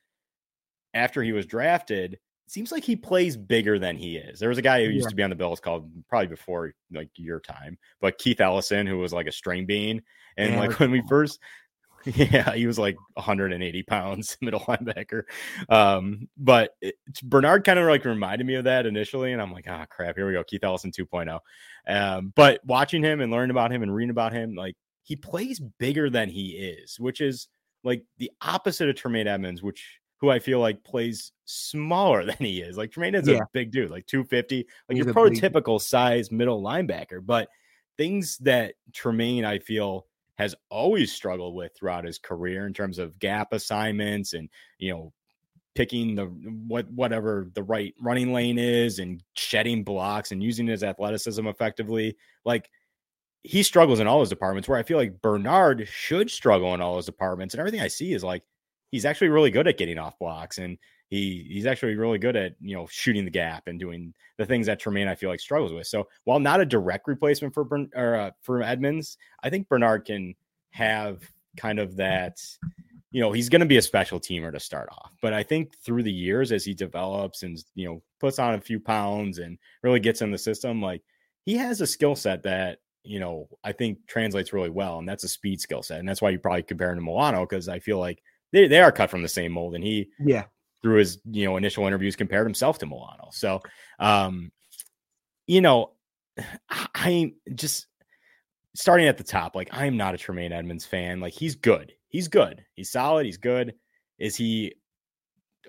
[0.94, 2.18] after he was drafted,
[2.48, 4.40] seems like he plays bigger than he is.
[4.40, 5.10] There was a guy who used yeah.
[5.10, 8.98] to be on the Bills called probably before like your time, but Keith Ellison, who
[8.98, 10.02] was like a string bean.
[10.36, 11.40] And yeah, like when we first,
[12.06, 15.24] yeah, he was like 180 pounds, middle linebacker.
[15.70, 19.32] Um, but it, Bernard kind of like reminded me of that initially.
[19.32, 20.44] And I'm like, ah, crap, here we go.
[20.44, 21.40] Keith Ellison 2.0.
[21.88, 24.76] Um, but watching him and learning about him and reading about him, like
[25.08, 27.48] he plays bigger than he is, which is
[27.82, 32.60] like the opposite of Tremaine Edmunds, which who I feel like plays smaller than he
[32.60, 32.76] is.
[32.76, 33.38] Like Tremaine is yeah.
[33.38, 35.88] a big dude, like 250, like He's your prototypical big...
[35.88, 37.26] size middle linebacker.
[37.26, 37.48] But
[37.96, 43.18] things that Tremaine, I feel, has always struggled with throughout his career in terms of
[43.18, 45.14] gap assignments and, you know,
[45.74, 50.84] picking the what whatever the right running lane is and shedding blocks and using his
[50.84, 52.18] athleticism effectively.
[52.44, 52.70] Like
[53.44, 56.98] he struggles in all his departments where I feel like Bernard should struggle in all
[56.98, 57.54] his departments.
[57.54, 58.44] And everything I see is like
[58.92, 60.78] he's actually really good at getting off blocks and
[61.10, 64.68] he he's actually really good at you know shooting the gap and doing the things
[64.68, 65.88] that Tremaine I feel like struggles with.
[65.88, 70.06] So while not a direct replacement for Bern, or uh, for Edmunds, I think Bernard
[70.06, 70.36] can
[70.72, 71.22] have
[71.56, 72.40] kind of that.
[73.12, 75.78] You know, he's going to be a special teamer to start off, but I think
[75.78, 79.58] through the years as he develops and you know puts on a few pounds and
[79.82, 81.02] really gets in the system, like
[81.46, 85.24] he has a skill set that you know I think translates really well, and that's
[85.24, 87.80] a speed skill set, and that's why you probably compare him to Milano because I
[87.80, 88.22] feel like
[88.52, 90.46] they, they are cut from the same mold, and he yeah
[90.82, 93.30] through his you know initial interviews compared himself to Milano.
[93.32, 93.62] So,
[94.00, 94.52] um,
[95.46, 95.92] you know,
[96.70, 97.88] I just
[98.76, 99.56] starting at the top.
[99.56, 101.20] Like I am not a Tremaine Edmunds fan.
[101.20, 101.94] Like he's good.
[102.10, 102.64] He's good.
[102.76, 103.26] He's solid.
[103.26, 103.74] He's good.
[104.20, 104.74] Is he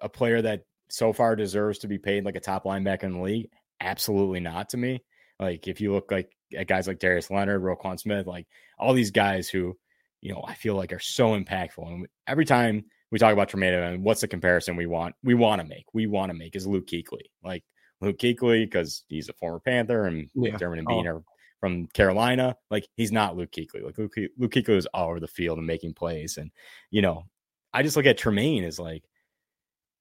[0.00, 3.22] a player that so far deserves to be paid like a top linebacker in the
[3.22, 3.48] league?
[3.80, 5.02] Absolutely not to me.
[5.40, 6.30] Like if you look like
[6.66, 8.46] guys like Darius Leonard, Roquan Smith, like
[8.78, 9.76] all these guys who,
[10.20, 11.86] you know, I feel like are so impactful.
[11.86, 15.60] And every time we talk about Tremaine and what's the comparison we want we want
[15.60, 17.64] to make we want to make is Luke Kuechly like
[18.00, 20.56] Luke Kuechly because he's a former Panther and yeah.
[20.56, 21.16] Dermot and Beane oh.
[21.16, 21.22] are
[21.60, 25.26] from Carolina like he's not Luke Kuechly like Luke, Luke Kuechly is all over the
[25.26, 26.50] field and making plays and
[26.90, 27.24] you know
[27.72, 29.04] I just look at Tremaine as like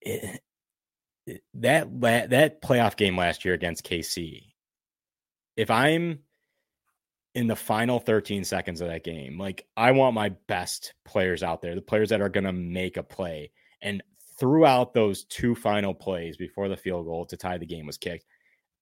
[0.01, 0.41] it,
[1.25, 4.43] it, that that playoff game last year against KC
[5.55, 6.19] if I'm
[7.35, 9.37] in the final 13 seconds of that game.
[9.37, 12.97] Like I want my best players out there, the players that are going to make
[12.97, 13.51] a play.
[13.81, 14.01] And
[14.39, 18.25] throughout those two final plays before the field goal to tie the game was kicked,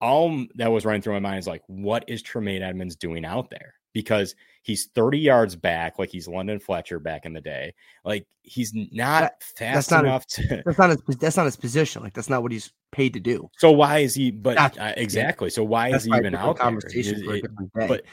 [0.01, 3.49] all that was running through my mind is like, what is Tremaine Edmunds doing out
[3.49, 3.73] there?
[3.93, 7.73] Because he's 30 yards back, like he's London Fletcher back in the day.
[8.03, 10.63] Like he's not that, fast not enough his, to.
[10.65, 11.01] That's not his.
[11.17, 12.03] That's not his position.
[12.03, 13.49] Like that's not what he's paid to do.
[13.57, 14.31] So why is he?
[14.31, 15.49] But uh, exactly.
[15.49, 16.77] So why is he even out there?
[16.77, 18.03] It, but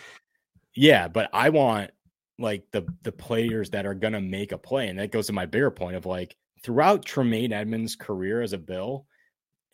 [0.74, 1.90] yeah, but I want
[2.38, 5.46] like the the players that are gonna make a play, and that goes to my
[5.46, 9.06] bigger point of like throughout Tremaine Edmunds' career as a Bill,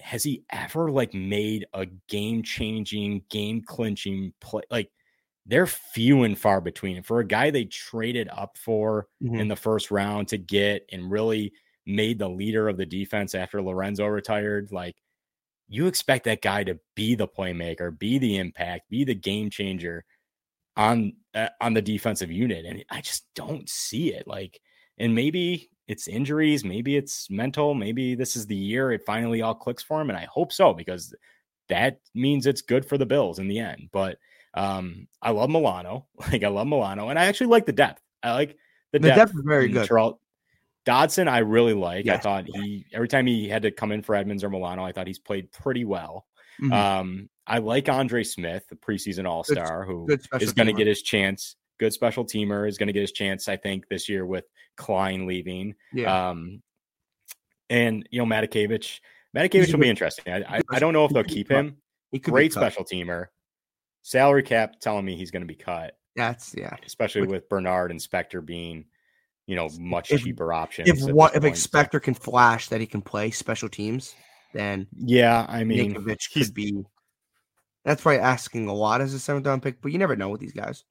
[0.01, 4.63] has he ever like made a game changing, game clinching play?
[4.71, 4.91] Like
[5.47, 7.03] they're few and far between.
[7.03, 9.37] For a guy they traded up for mm-hmm.
[9.41, 11.53] in the first round to get and really
[11.87, 14.97] made the leader of the defense after Lorenzo retired, like
[15.69, 20.05] you expect that guy to be the playmaker, be the impact, be the game changer
[20.79, 24.61] on uh, on the defensive unit and I just don't see it like
[24.97, 29.55] and maybe it's injuries maybe it's mental maybe this is the year it finally all
[29.55, 31.15] clicks for him and I hope so because
[31.69, 34.19] that means it's good for the Bills in the end but
[34.55, 38.33] um I love Milano like I love Milano and I actually like the depth I
[38.33, 38.57] like
[38.93, 40.15] the, the depth, depth is very good Charles,
[40.87, 42.21] Dodson I really like yes.
[42.21, 44.93] I thought he every time he had to come in for Edmunds or Milano I
[44.93, 46.25] thought he's played pretty well
[46.63, 46.73] mm-hmm.
[46.73, 50.07] um I like Andre Smith, the preseason All Star, who
[50.39, 51.57] is going to get his chance.
[51.81, 54.45] Good special teamer is going to get his chance, I think, this year with
[54.77, 55.75] Klein leaving.
[55.93, 56.31] Yeah.
[56.31, 56.63] Um,
[57.71, 59.01] and you know, Matakevich,
[59.37, 60.33] Matakevich will be interesting.
[60.33, 61.77] I, I, I, don't know if they'll keep him.
[62.23, 63.27] Great special teamer.
[64.03, 65.97] Salary cap telling me he's going to be cut.
[66.17, 66.75] That's yeah.
[66.85, 68.87] Especially Which, with Bernard and Spector being,
[69.47, 70.89] you know, much if, cheaper options.
[70.89, 74.15] If what if Spector can flash that he can play special teams,
[74.53, 76.85] then yeah, I mean, Ninkovich could be
[77.89, 80.43] that's probably asking a lot as a seventh round pick, but you never know with
[80.43, 80.85] these guys.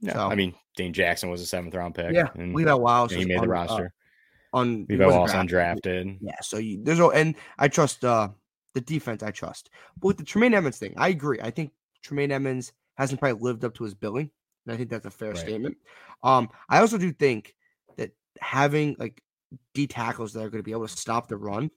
[0.00, 2.12] Yeah, so, I mean, Dane Jackson was a seventh round pick.
[2.12, 3.12] Yeah, and, Levi Wallace.
[3.12, 3.86] he made on, the uh, roster.
[3.86, 6.18] Uh, on Levi Wallace undrafted.
[6.20, 8.28] Yeah, so you, there's no, and I trust uh
[8.74, 9.24] the defense.
[9.24, 11.40] I trust, but with the Tremaine Edmunds thing, I agree.
[11.40, 14.30] I think Tremaine Edmunds hasn't probably lived up to his billing.
[14.64, 15.38] And I think that's a fair right.
[15.38, 15.76] statement.
[16.22, 17.54] Um, I also do think
[17.96, 19.20] that having like
[19.74, 21.70] D tackles that are going to be able to stop the run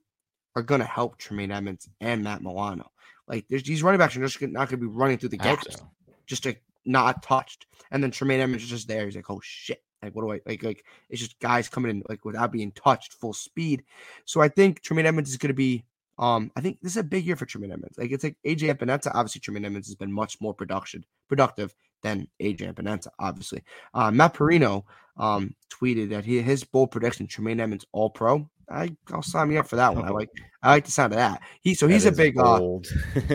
[0.55, 2.91] are going to help Tremaine Edmunds and Matt Milano.
[3.27, 5.67] Like there's these running backs are just not going to be running through the gaps,
[5.69, 5.87] so.
[6.25, 7.65] just like not touched.
[7.91, 9.05] And then Tremaine Edmunds is just there.
[9.05, 9.81] He's like, oh shit.
[10.01, 10.63] Like what do I like?
[10.63, 13.83] Like it's just guys coming in like without being touched, full speed.
[14.25, 15.83] So I think Tremaine Edmunds is going to be.
[16.17, 17.97] Um, I think this is a big year for Tremaine Edmunds.
[17.97, 19.11] Like it's like AJ Epenesa.
[19.13, 23.07] Obviously, Tremaine Edmunds has been much more production productive than AJ Epenesa.
[23.17, 23.63] Obviously,
[23.95, 24.85] uh, Matt Parrino
[25.17, 28.47] um tweeted that he his bold prediction Tremaine Edmunds All Pro.
[28.69, 30.05] I I'll sign me up for that one.
[30.05, 30.29] I like
[30.61, 31.41] I like the sound of that.
[31.61, 32.59] He so he's a big uh,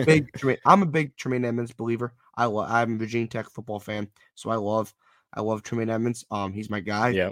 [0.05, 0.29] big
[0.65, 2.13] I'm a big Tremaine Edmunds believer.
[2.37, 4.93] I love I'm a Virginia Tech football fan, so I love
[5.33, 6.25] I love Tremaine Edmunds.
[6.31, 7.09] Um, he's my guy.
[7.09, 7.31] Yeah.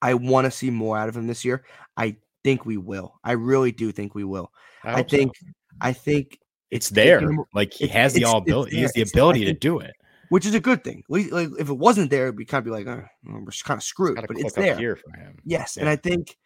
[0.00, 1.64] I want to see more out of him this year.
[1.96, 3.14] I think we will.
[3.22, 4.52] I really do think we will.
[4.84, 5.46] I, I think so.
[5.80, 6.38] I think
[6.70, 7.20] it's there.
[7.20, 8.76] Him, like he has the all ability.
[8.76, 9.92] He has the ability to do it
[10.32, 11.04] which is a good thing.
[11.10, 11.26] Like,
[11.58, 14.14] if it wasn't there, it'd be kind of be like, oh, we're kind of screwed.
[14.16, 14.78] But it's there.
[14.78, 15.36] Here for him.
[15.44, 15.82] Yes, yeah.
[15.82, 16.38] and I think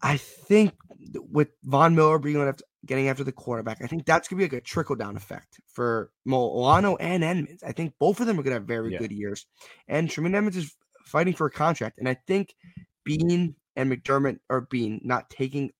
[0.00, 0.74] I think
[1.32, 4.52] with Von Miller being after, getting after the quarterback, I think that's gonna be like
[4.52, 7.64] a trickle down effect for Milano and Edmunds.
[7.64, 8.98] I think both of them are gonna have very yeah.
[8.98, 9.46] good years,
[9.88, 12.54] and Tremaine Edmunds is fighting for a contract, and I think
[13.02, 15.72] Beane and McDermott are Beane not taking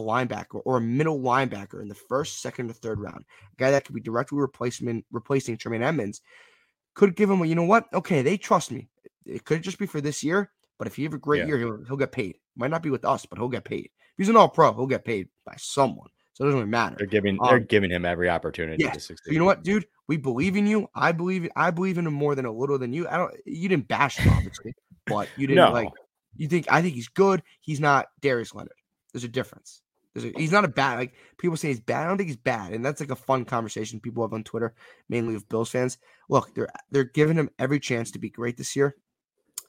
[0.00, 3.70] a linebacker or a middle linebacker in the first, second, or third round, a guy
[3.70, 6.20] that could be directly replacement replacing Tremaine Edmunds,
[6.94, 7.86] could give him a, you know what?
[7.92, 8.88] Okay, they trust me.
[9.26, 11.46] It could just be for this year, but if he have a great yeah.
[11.46, 12.36] year, he'll, he'll get paid.
[12.56, 13.86] Might not be with us, but he'll get paid.
[13.86, 16.08] If he's an all pro, he'll get paid by someone.
[16.40, 16.96] So it doesn't really matter.
[16.96, 18.92] They're giving um, they're giving him every opportunity yeah.
[18.92, 19.32] to succeed.
[19.32, 19.86] You know what, dude?
[20.08, 20.88] We believe in you.
[20.94, 23.06] I believe I believe in him more than a little than you.
[23.08, 24.74] I don't you didn't bash him, obviously,
[25.06, 25.72] but you didn't no.
[25.72, 25.88] like
[26.36, 27.42] you think I think he's good.
[27.60, 28.72] He's not Darius Leonard.
[29.12, 29.82] There's a difference.
[30.14, 32.04] He's not a bad like people say he's bad.
[32.04, 34.74] I don't think he's bad, and that's like a fun conversation people have on Twitter,
[35.08, 35.98] mainly with Bills fans.
[36.28, 38.96] Look, they're they're giving him every chance to be great this year.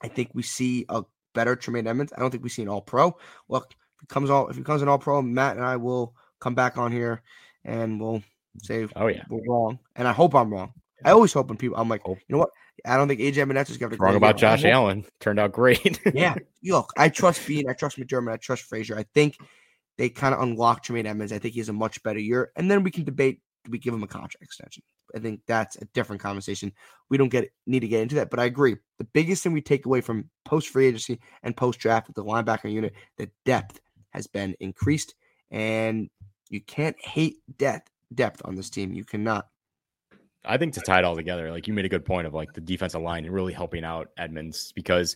[0.02, 2.12] I think we see a better Tremaine Edmunds.
[2.16, 3.16] I don't think we see an All Pro.
[3.50, 6.16] Look, if he comes all if he comes an All Pro, Matt and I will
[6.39, 7.22] come back on here
[7.64, 8.24] and we'll
[8.64, 9.80] say, oh yeah, we're wrong.
[9.96, 10.74] And I hope I'm wrong.
[11.04, 12.50] I always hope when people, I'm like, you know what?
[12.86, 15.06] I don't think AJ Epenesa is going to wrong about Josh Allen.
[15.20, 16.00] Turned out great.
[16.14, 18.98] yeah, look, I trust Beane, I trust McDermott, I trust Frazier.
[18.98, 19.38] I think
[20.02, 21.32] they kind of unlock Tremaine Edmunds.
[21.32, 23.39] I think he has a much better year, and then we can debate
[23.70, 24.82] we give him a contract extension.
[25.16, 26.72] I think that's a different conversation.
[27.12, 28.78] We don't get need to get into that, but I agree.
[28.97, 32.24] The biggest thing we take away from post free agency and post draft with the
[32.24, 33.80] linebacker unit, the depth
[34.10, 35.14] has been increased,
[35.52, 36.10] and
[36.49, 38.93] you can't hate depth depth on this team.
[38.93, 39.49] You cannot.
[40.43, 42.54] I think to tie it all together, like you made a good point of like
[42.54, 45.16] the defensive line and really helping out Edmunds because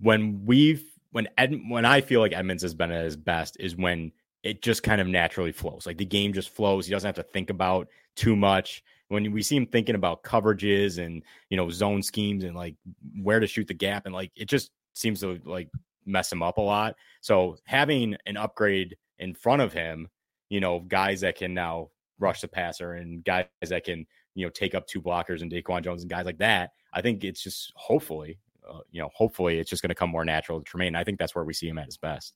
[0.00, 0.82] when we've
[1.14, 4.10] when Ed when I feel like Edmunds has been at his best is when
[4.44, 5.86] it just kind of naturally flows.
[5.86, 6.86] Like the game just flows.
[6.86, 8.84] He doesn't have to think about too much.
[9.08, 12.76] When we see him thinking about coverages and you know zone schemes and like
[13.20, 15.68] where to shoot the gap and like it just seems to like
[16.06, 16.94] mess him up a lot.
[17.20, 20.08] So having an upgrade in front of him,
[20.48, 24.50] you know, guys that can now rush the passer and guys that can you know,
[24.50, 26.70] take up two blockers and Daquan Jones and guys like that.
[26.92, 28.38] I think it's just hopefully,
[28.68, 30.94] uh, you know, hopefully it's just going to come more natural to Tremaine.
[30.94, 32.34] I think that's where we see him at his best.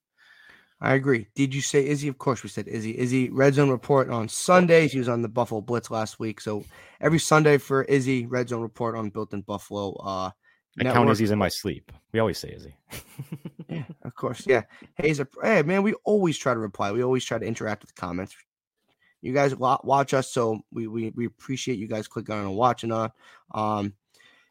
[0.80, 1.26] I agree.
[1.34, 2.08] Did you say Izzy?
[2.08, 2.96] Of course, we said Izzy.
[2.96, 4.92] Izzy Red Zone Report on Sundays.
[4.92, 6.64] He was on the Buffalo Blitz last week, so
[7.00, 9.94] every Sunday for Izzy Red Zone Report on Built in Buffalo.
[9.94, 10.30] Uh,
[10.78, 10.94] I network.
[10.94, 11.90] count Izzy's in my sleep.
[12.12, 12.76] We always say Izzy.
[13.68, 14.46] yeah, of course.
[14.46, 14.62] Yeah.
[14.94, 16.92] Hey, a, hey, man, we always try to reply.
[16.92, 18.36] We always try to interact with the comments
[19.20, 22.92] you guys watch us, so we we, we appreciate you guys clicking on and watching
[22.92, 23.10] on.
[23.52, 23.94] Um,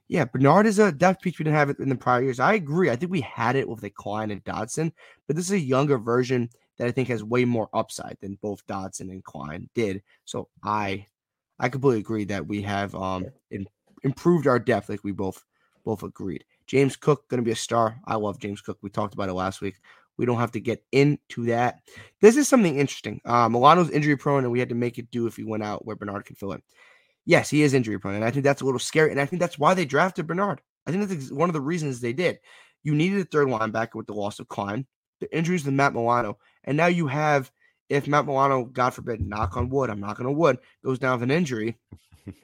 [0.07, 2.39] yeah, Bernard is a depth piece we didn't have it in the prior years.
[2.39, 2.89] I agree.
[2.89, 4.93] I think we had it with the Klein and Dodson,
[5.27, 8.65] but this is a younger version that I think has way more upside than both
[8.67, 10.01] Dodson and Klein did.
[10.25, 11.05] So I
[11.59, 13.67] I completely agree that we have um in,
[14.03, 15.43] improved our depth, like we both
[15.83, 16.45] both agreed.
[16.67, 17.99] James Cook going to be a star.
[18.05, 18.77] I love James Cook.
[18.81, 19.75] We talked about it last week.
[20.17, 21.79] We don't have to get into that.
[22.21, 23.21] This is something interesting.
[23.23, 25.85] Uh, Milano's injury prone, and we had to make it do if he went out
[25.85, 26.61] where Bernard can fill in.
[27.27, 29.11] Yes, he is injury prone, and I think that's a little scary.
[29.11, 30.61] And I think that's why they drafted Bernard.
[30.87, 32.39] I think that's one of the reasons they did.
[32.83, 34.87] You needed a third linebacker with the loss of Klein,
[35.19, 37.51] the injuries to Matt Milano, and now you have,
[37.89, 41.19] if Matt Milano, God forbid, knock on wood, I'm not going to wood, goes down
[41.19, 41.77] with an injury,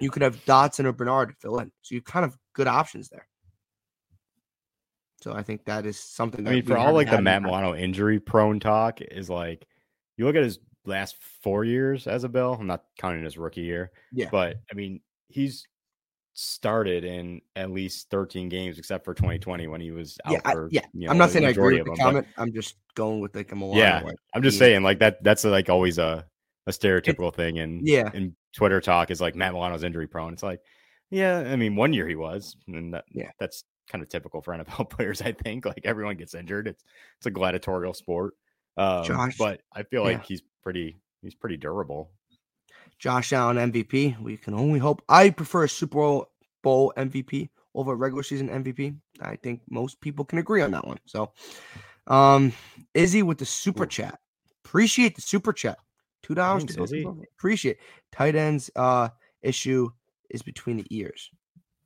[0.02, 1.72] you could have Dodson or Bernard fill in.
[1.82, 3.26] So you kind of good options there.
[5.22, 6.46] So I think that is something.
[6.46, 9.66] I mean, for all like the Matt Milano injury prone talk is like,
[10.18, 12.58] you look at his last four years as a Bill.
[12.60, 13.92] I'm not counting his rookie year.
[14.12, 14.30] Yeah.
[14.32, 15.68] But I mean, he's
[16.34, 20.66] started in at least 13 games, except for 2020 when he was out yeah, for.
[20.66, 20.82] I, yeah.
[20.94, 22.28] You know, I'm not saying I agree with the them, comment.
[22.38, 23.80] I'm just going with like a Milano.
[23.80, 24.02] Yeah.
[24.04, 25.24] Like, I'm just saying like that.
[25.24, 26.26] That's like always a
[26.66, 30.34] a stereotypical it, thing, and yeah, and Twitter talk is like Matt Milano's injury prone.
[30.34, 30.62] It's like,
[31.10, 34.54] yeah, I mean, one year he was, and that, yeah, that's kind of typical for
[34.54, 35.22] NFL players.
[35.22, 36.68] I think like everyone gets injured.
[36.68, 36.84] It's
[37.18, 38.36] it's a gladiatorial sport.
[38.78, 40.26] Um, Josh, but I feel like yeah.
[40.28, 42.12] he's pretty he's pretty durable.
[43.00, 44.20] Josh Allen MVP.
[44.22, 45.02] We can only hope.
[45.10, 46.22] I prefer a Super
[46.62, 48.96] Bowl MVP over a regular season MVP.
[49.22, 51.00] I think most people can agree on that one.
[51.06, 51.32] So,
[52.08, 52.54] um,
[52.94, 54.20] Izzy with the super chat.
[54.66, 55.78] Appreciate the super chat.
[56.22, 56.64] Two dollars.
[57.38, 57.78] Appreciate
[58.12, 58.70] tight ends.
[58.76, 59.10] Uh,
[59.42, 59.90] issue
[60.30, 61.30] is between the ears.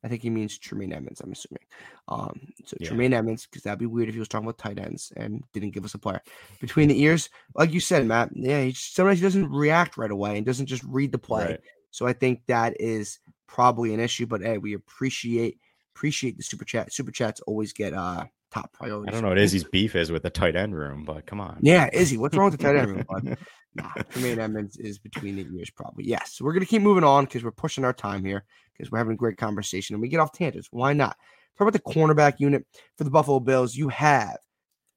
[0.04, 1.64] I think he means Tremaine Edmunds, I'm assuming.
[2.08, 2.88] Um, so yeah.
[2.88, 5.72] Tremaine Edmunds, because that'd be weird if he was talking about tight ends and didn't
[5.72, 6.22] give us a player.
[6.60, 10.38] Between the ears, like you said, Matt, yeah, he sometimes he doesn't react right away
[10.38, 11.46] and doesn't just read the play.
[11.46, 11.60] Right.
[11.92, 14.28] So I think that is probably an issue.
[14.28, 15.58] But hey, we appreciate
[15.96, 16.94] appreciate the super chat.
[16.94, 19.10] Super chats always get uh top priority.
[19.10, 21.60] I don't know what Izzy's beef is with the tight end room, but come on.
[21.62, 23.06] Yeah, Izzy, what's wrong with the tight end room?
[23.10, 23.24] But
[23.76, 26.06] nah, Tremaine Edmunds is between the years, probably.
[26.06, 26.34] Yes.
[26.36, 29.14] So we're gonna keep moving on because we're pushing our time here because we're having
[29.14, 30.70] a great conversation and we get off tangents.
[30.72, 31.16] Why not?
[31.58, 32.66] Talk about the cornerback unit
[32.98, 33.76] for the Buffalo Bills.
[33.76, 34.38] You have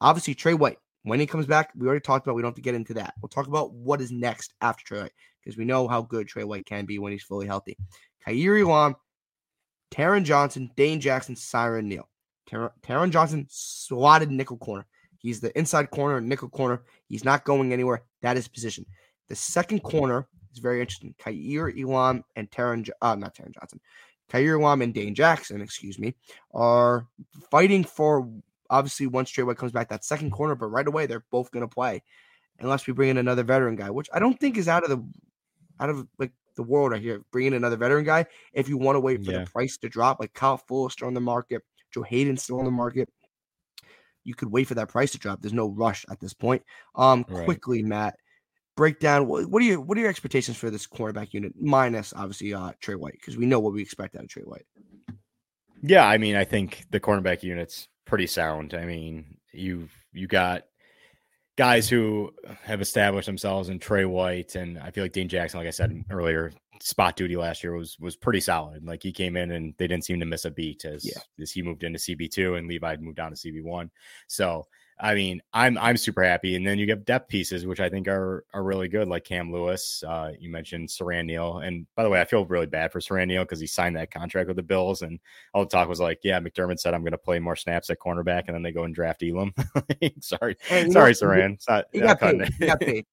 [0.00, 0.78] obviously Tre White.
[1.02, 2.36] When he comes back, we already talked about.
[2.36, 3.14] We don't have to get into that.
[3.22, 6.44] We'll talk about what is next after Tre White because we know how good Tre
[6.44, 7.78] White can be when he's fully healthy.
[8.26, 8.94] Kaiir Elam,
[9.90, 12.09] Taron Johnson, Dane Jackson, Siran Neal.
[12.50, 14.86] Taron Johnson slotted nickel corner.
[15.18, 16.82] He's the inside corner, nickel corner.
[17.06, 18.02] He's not going anywhere.
[18.22, 18.86] That is position.
[19.28, 21.14] The second corner is very interesting.
[21.18, 23.80] Kaiir Elam and Taron, uh, not Taron Johnson,
[24.30, 26.14] Kaiir Elam and Dane Jackson, excuse me,
[26.54, 27.06] are
[27.50, 28.28] fighting for
[28.70, 31.68] obviously once Tre White comes back that second corner, but right away they're both going
[31.68, 32.02] to play
[32.60, 35.04] unless we bring in another veteran guy, which I don't think is out of the
[35.80, 37.22] out of like the world right here.
[37.32, 39.40] Bringing another veteran guy if you want to wait for yeah.
[39.40, 41.62] the price to drop, like Kyle Fuller on the market,
[41.92, 43.08] Joe Haden's still on the market.
[44.24, 45.40] You could wait for that price to drop.
[45.40, 46.62] There's no rush at this point.
[46.94, 47.44] Um, right.
[47.44, 48.16] quickly, Matt,
[48.76, 52.14] break down what, what are your what are your expectations for this cornerback unit minus
[52.14, 54.66] obviously uh Tre White because we know what we expect out of Tre White.
[55.82, 58.74] Yeah, I mean, I think the cornerback unit's pretty sound.
[58.74, 60.64] I mean, you you got
[61.60, 62.32] guys who
[62.62, 66.06] have established themselves in Tre White and I feel like Dane Jackson, like I said
[66.08, 68.82] earlier, spot duty last year was was pretty solid.
[68.82, 71.20] Like he came in and they didn't seem to miss a beat as yeah.
[71.38, 73.90] as he moved into CB two and Levi moved down to CB one.
[74.26, 74.68] So
[75.02, 76.56] I mean, I'm I'm super happy.
[76.56, 79.52] And then you get depth pieces, which I think are are really good, like Cam
[79.52, 80.04] Lewis.
[80.06, 83.28] Uh, you mentioned Siran Neal, and by the way, I feel really bad for Siran
[83.28, 85.18] Neal because he signed that contract with the Bills, and
[85.54, 87.98] all the talk was like, yeah, McDermott said I'm going to play more snaps at
[87.98, 89.54] cornerback, and then they go and draft Elam.
[90.20, 91.54] sorry, hey, sorry, know, Siran.
[91.54, 92.52] It's not, he, got paid.
[92.58, 93.06] he got paid.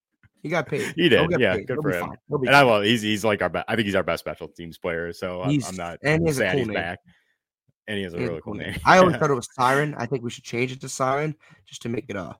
[0.44, 0.94] He got paid.
[0.96, 1.32] He did.
[1.40, 1.68] Yeah, paid.
[1.68, 2.16] good He'll for him.
[2.30, 2.84] And I love.
[2.84, 3.50] He's he's like our.
[3.50, 5.12] Be- I think he's our best special teams player.
[5.14, 6.76] So I'm, I'm not and he's sad cool he's name.
[6.76, 7.00] back
[7.88, 8.76] and he has a really cool name.
[8.86, 9.96] I always thought it was Siren.
[9.98, 11.36] I think we should change it to Siren
[11.66, 12.36] just to make it a.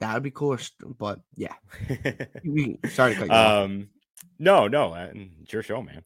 [0.00, 0.58] That would be cooler,
[0.98, 1.54] but yeah.
[1.88, 3.86] Sorry to cut you um, off.
[4.38, 6.04] No, no, it's your show, man.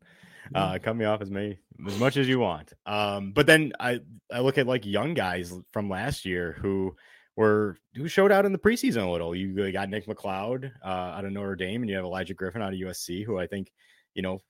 [0.54, 0.56] Mm-hmm.
[0.56, 2.72] Uh, cut me off as many as much as you want.
[2.86, 4.00] Um, but then I
[4.32, 6.96] I look at like young guys from last year who
[7.36, 9.34] were who showed out in the preseason a little.
[9.34, 12.72] You got Nick McCloud uh, out of Notre Dame, and you have Elijah Griffin out
[12.72, 13.72] of USC, who I think
[14.14, 14.40] you know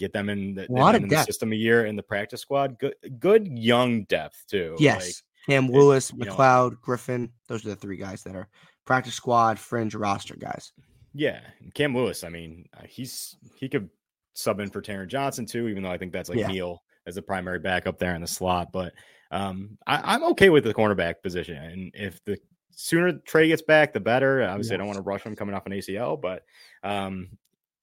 [0.00, 2.78] get them in the, a lot of the system a year in the practice squad.
[2.78, 4.74] Good, good young depth too.
[4.78, 5.14] Yes, like,
[5.46, 7.30] Cam Lewis, McCloud, know, Griffin.
[7.48, 8.48] Those are the three guys that are
[8.86, 10.72] practice squad, fringe roster guys.
[11.14, 11.40] Yeah,
[11.74, 12.24] Cam Lewis.
[12.24, 13.90] I mean, uh, he's he could
[14.34, 16.48] sub in for Taron Johnson too, even though I think that's like yeah.
[16.48, 18.72] Neal as a primary backup there in the slot.
[18.72, 18.94] But
[19.30, 22.38] um, I, am okay with the cornerback position, and if the
[22.70, 24.42] sooner Tre gets back, the better.
[24.42, 24.74] Obviously, yes.
[24.74, 26.44] I don't want to rush him coming off an ACL, but
[26.82, 27.28] um,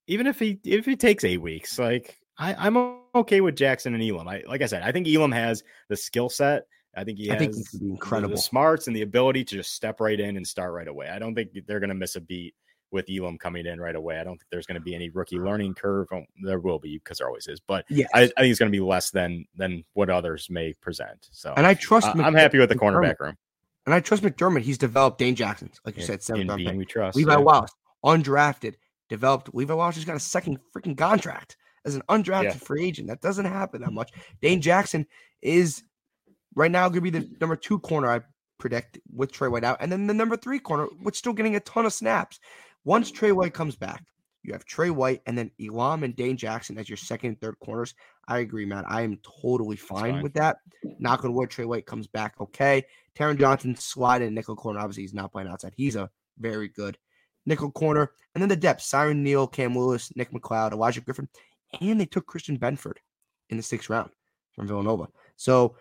[0.07, 4.03] even if he if it takes eight weeks, like I, am okay with Jackson and
[4.03, 4.27] Elam.
[4.27, 6.67] I like I said, I think Elam has the skill set.
[6.95, 9.73] I think he has I think he incredible the, smarts and the ability to just
[9.73, 11.09] step right in and start right away.
[11.09, 12.55] I don't think they're going to miss a beat
[12.91, 14.19] with Elam coming in right away.
[14.19, 16.07] I don't think there's going to be any rookie learning curve.
[16.41, 18.09] There will be because there always is, but yes.
[18.13, 21.27] I, I, think it's going to be less than than what others may present.
[21.31, 22.07] So, and I trust.
[22.07, 23.35] Uh, I'm happy with the cornerback room.
[23.85, 24.63] And I trust McDermott.
[24.63, 27.37] He's developed Dane Jackson, like you said, seventh round We trust Levi yeah.
[27.37, 27.71] Wallace,
[28.03, 28.75] undrafted,
[29.09, 29.53] developed.
[29.53, 32.51] Levi Wallace has got a second freaking contract as an undrafted yeah.
[32.53, 33.07] free agent.
[33.07, 34.11] That doesn't happen that much.
[34.41, 35.05] Dane Jackson
[35.41, 35.83] is
[36.55, 38.21] right now going to be the number two corner, I
[38.59, 39.77] predict, with Tre White out.
[39.79, 42.39] And then the number three corner, which still getting a ton of snaps.
[42.83, 44.03] Once Tre White comes back,
[44.43, 47.59] you have Tre White and then Elam and Dane Jackson as your second and third
[47.59, 47.93] corners.
[48.27, 48.85] I agree, man.
[48.87, 50.23] I am totally fine, fine.
[50.23, 50.57] with that.
[50.99, 52.83] Knock on wood, Tre White comes back okay.
[53.17, 54.79] Taron Johnson slide in nickel corner.
[54.79, 55.73] Obviously, he's not playing outside.
[55.75, 56.97] He's a very good
[57.47, 61.27] nickel corner, and then the depth: Siren Neal, Cam Lewis, Nick McCloud, Elijah Griffin,
[61.81, 62.97] and they took Christian Benford
[63.49, 64.11] in the sixth round
[64.53, 65.07] from Villanova.
[65.37, 65.75] So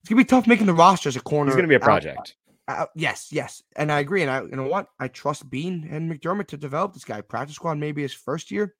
[0.00, 1.50] it's gonna be tough making the roster as a corner.
[1.50, 2.34] It's gonna be a project.
[2.68, 4.22] Out, out, yes, yes, and I agree.
[4.22, 7.20] And I, you know what, I trust Beane and McDermott to develop this guy.
[7.20, 8.74] Practice squad maybe his first year.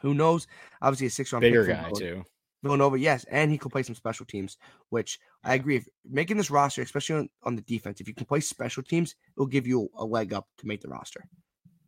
[0.00, 0.46] Who knows?
[0.80, 2.24] Obviously, a six round bigger guy too.
[2.62, 4.58] Villanova, yes, and he can play some special teams,
[4.90, 5.76] which I agree.
[5.76, 9.14] If making this roster, especially on, on the defense, if you can play special teams,
[9.36, 11.24] it'll give you a leg up to make the roster.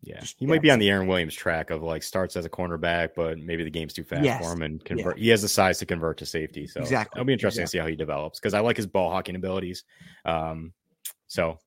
[0.04, 2.44] Yeah, Just, he yeah, might be on the Aaron Williams track of like starts as
[2.44, 4.44] a cornerback, but maybe the game's too fast yes.
[4.44, 5.16] for him and convert.
[5.16, 5.22] Yeah.
[5.22, 7.18] He has the size to convert to safety, so exactly.
[7.18, 7.78] It'll be interesting exactly.
[7.78, 9.84] to see how he develops because I like his ball hawking abilities.
[10.24, 10.72] Um,
[11.28, 11.58] so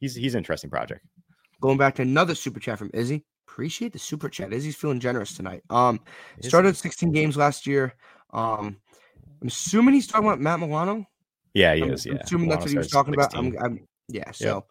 [0.00, 1.04] he's he's an interesting project.
[1.60, 3.24] Going back to another super chat from Izzy.
[3.46, 4.52] Appreciate the super chat.
[4.52, 5.62] Izzy's feeling generous tonight.
[5.70, 6.00] Um,
[6.40, 7.94] started 16 games last year.
[8.34, 8.76] Um,
[9.40, 11.06] I'm assuming he's talking about Matt Milano.
[11.54, 12.04] Yeah, he I'm, is.
[12.04, 13.46] Yeah, assuming Milano that's what he was talking 16.
[13.46, 13.64] about.
[13.64, 14.66] I'm, I'm, yeah, so yep.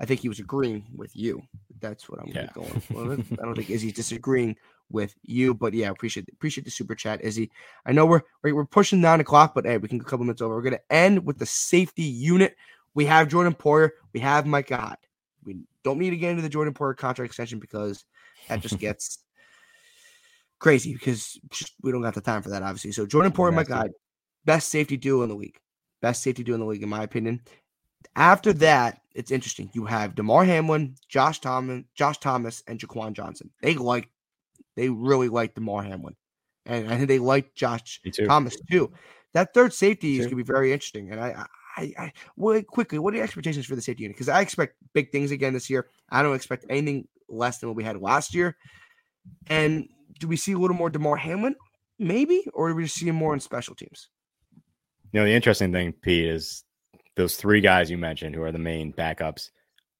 [0.00, 1.42] I think he was agreeing with you.
[1.80, 2.48] That's what I'm yeah.
[2.52, 3.12] going for.
[3.40, 4.56] I don't think Izzy's disagreeing
[4.90, 7.50] with you, but yeah, appreciate appreciate the super chat, Izzy.
[7.86, 10.42] I know we're we're pushing nine o'clock, but hey, we can go a couple minutes
[10.42, 10.54] over.
[10.54, 12.56] We're gonna end with the safety unit.
[12.94, 13.90] We have Jordan Poyer.
[14.12, 14.96] We have Mike God.
[15.44, 18.04] We don't need to get into the Jordan Poyer contract extension because
[18.48, 19.18] that just gets
[20.64, 21.38] crazy because
[21.82, 22.90] we don't got the time for that, obviously.
[22.90, 23.90] So Jordan Poyer, my guy,
[24.46, 25.58] best safety duo in the league.
[26.00, 27.42] Best safety duo in the league, in my opinion.
[28.16, 29.68] After that, it's interesting.
[29.74, 33.50] You have Damar Hamlin, Josh Thomas, Josh Thomas, and Jaquan Johnson.
[33.60, 34.08] They like,
[34.74, 36.16] they really like Damar Hamlin,
[36.64, 38.26] and I think they like Josh too.
[38.26, 38.90] Thomas too.
[39.34, 41.44] That third safety is going to be very interesting, and I
[41.76, 44.16] I, I well, quickly, what are your expectations for the safety unit?
[44.16, 45.88] Because I expect big things again this year.
[46.08, 48.56] I don't expect anything less than what we had last year.
[49.48, 49.88] And
[50.18, 51.54] do we see a little more Damar Hamlin,
[51.98, 54.08] maybe, or do we see him more in special teams?
[55.12, 56.64] You know, the interesting thing, Pete, is
[57.16, 59.50] those three guys you mentioned who are the main backups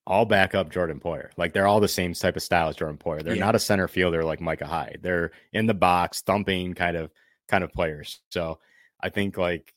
[0.06, 1.30] all back up Jordan Poyer.
[1.36, 3.22] Like they're all the same type of style as Jordan Poyer.
[3.22, 3.44] They're yeah.
[3.44, 5.00] not a center fielder like Micah Hyde.
[5.02, 7.10] They're in the box, thumping kind of
[7.48, 8.20] kind of players.
[8.30, 8.58] So
[9.00, 9.72] I think like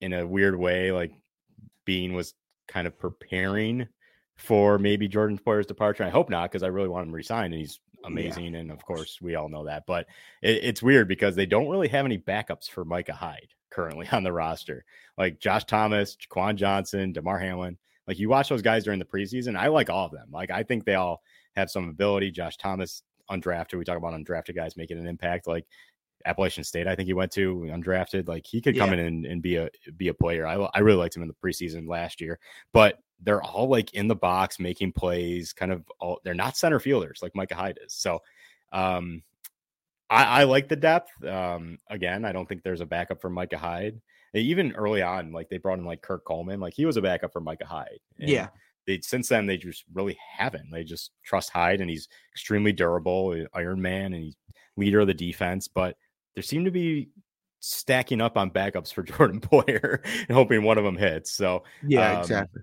[0.00, 1.12] in a weird way, like
[1.84, 2.34] Beane was
[2.68, 3.88] kind of preparing
[4.36, 6.04] for maybe Jordan Poyer's departure.
[6.04, 8.54] I hope not, because I really want him resigned and he's amazing.
[8.54, 8.60] Yeah.
[8.60, 9.84] And of course, we all know that.
[9.86, 10.06] But
[10.42, 14.22] it, it's weird because they don't really have any backups for Micah Hyde currently on
[14.22, 14.84] the roster.
[15.18, 17.78] Like Josh Thomas, Jaquan Johnson, Damar Hamlin.
[18.06, 20.28] Like you watch those guys during the preseason, I like all of them.
[20.30, 21.22] Like I think they all
[21.56, 22.30] have some ability.
[22.30, 23.78] Josh Thomas, undrafted.
[23.78, 25.48] We talk about undrafted guys making an impact.
[25.48, 25.66] Like
[26.24, 28.28] Appalachian State, I think he went to undrafted.
[28.28, 28.98] Like he could come yeah.
[28.98, 30.46] in and, and, be a be a player.
[30.46, 32.38] I I really liked him in the preseason last year,
[32.72, 35.52] but they're all like in the box making plays.
[35.52, 37.94] Kind of all they're not center fielders like Micah Hyde is.
[37.94, 38.20] So,
[38.72, 39.22] um,
[40.08, 41.10] I, I like the depth.
[41.24, 44.00] Um, again, I don't think there's a backup for Micah Hyde.
[44.34, 47.32] Even early on, like they brought in like Kirk Coleman, like he was a backup
[47.32, 48.00] for Micah Hyde.
[48.18, 48.48] And yeah.
[48.86, 50.70] They since then they just really haven't.
[50.70, 54.36] They just trust Hyde and he's extremely durable, Iron Man, and he's
[54.76, 55.66] leader of the defense.
[55.66, 55.96] But
[56.34, 57.08] there seem to be
[57.60, 61.32] stacking up on backups for Jordan Poyer and hoping one of them hits.
[61.32, 62.62] So yeah, um, exactly.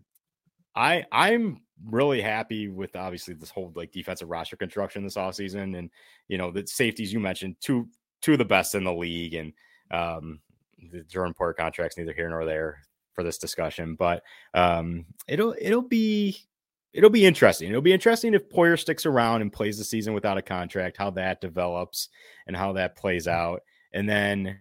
[0.75, 5.89] I I'm really happy with obviously this whole like defensive roster construction this offseason and
[6.27, 7.87] you know the safeties you mentioned two
[8.21, 9.53] two of the best in the league and
[9.91, 10.39] um
[10.91, 12.79] the Jordan Poyer contracts neither here nor there
[13.13, 16.37] for this discussion but um it'll it'll be
[16.93, 17.69] it'll be interesting.
[17.69, 21.09] It'll be interesting if Poyer sticks around and plays the season without a contract how
[21.11, 22.09] that develops
[22.47, 23.61] and how that plays out.
[23.93, 24.59] And then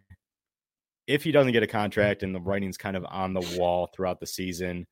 [1.07, 4.21] if he doesn't get a contract and the writing's kind of on the wall throughout
[4.21, 4.87] the season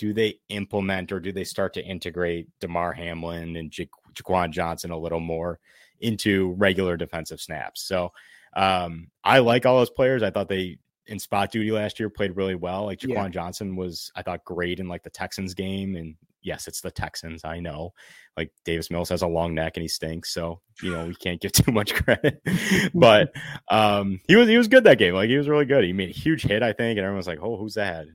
[0.00, 3.84] do they implement or do they start to integrate Damar Hamlin and ja-
[4.14, 5.60] Jaquan Johnson a little more
[6.00, 7.82] into regular defensive snaps?
[7.82, 8.10] So
[8.56, 10.22] um, I like all those players.
[10.22, 12.86] I thought they in spot duty last year played really well.
[12.86, 13.28] Like Jaquan yeah.
[13.28, 15.96] Johnson was, I thought, great in like the Texans game.
[15.96, 17.44] And yes, it's the Texans.
[17.44, 17.92] I know.
[18.38, 21.42] Like Davis Mills has a long neck and he stinks, so you know we can't
[21.42, 22.40] give too much credit.
[22.94, 23.34] but
[23.70, 25.12] um, he was he was good that game.
[25.12, 25.84] Like he was really good.
[25.84, 28.06] He made a huge hit, I think, and everyone was like, "Oh, who's that?"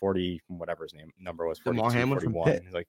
[0.00, 2.62] 40, whatever his name number was, 42, Hamlin 41.
[2.64, 2.88] He's like,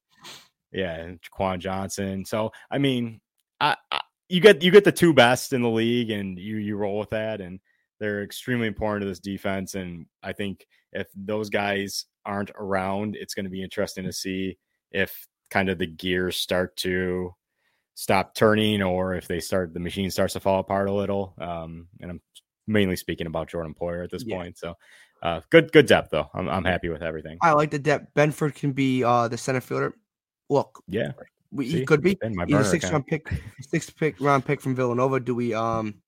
[0.72, 2.26] yeah, and Jaquan Johnson.
[2.26, 3.20] So, I mean,
[3.60, 6.78] I, I, you get you get the two best in the league, and you you
[6.78, 7.60] roll with that, and
[8.00, 9.76] they're extremely important to this defense.
[9.76, 14.58] And I think if those guys aren't around, it's going to be interesting to see
[14.92, 17.34] if kind of the gears start to
[17.96, 21.34] stop turning, or if they start the machine starts to fall apart a little.
[21.40, 22.22] Um, and I'm
[22.68, 24.38] mainly speaking about Jordan Poyer at this yeah.
[24.38, 24.58] point.
[24.58, 24.76] So
[25.22, 26.30] uh, good, good depth though.
[26.34, 27.38] I'm, I'm happy with everything.
[27.42, 28.14] I like the depth.
[28.16, 29.96] Benford can be uh, the center fielder.
[30.50, 31.12] Look, yeah,
[31.52, 32.18] we, he could be.
[32.48, 33.30] He's a six round pick,
[33.62, 35.20] six pick round pick from Villanova.
[35.20, 36.02] Do we um,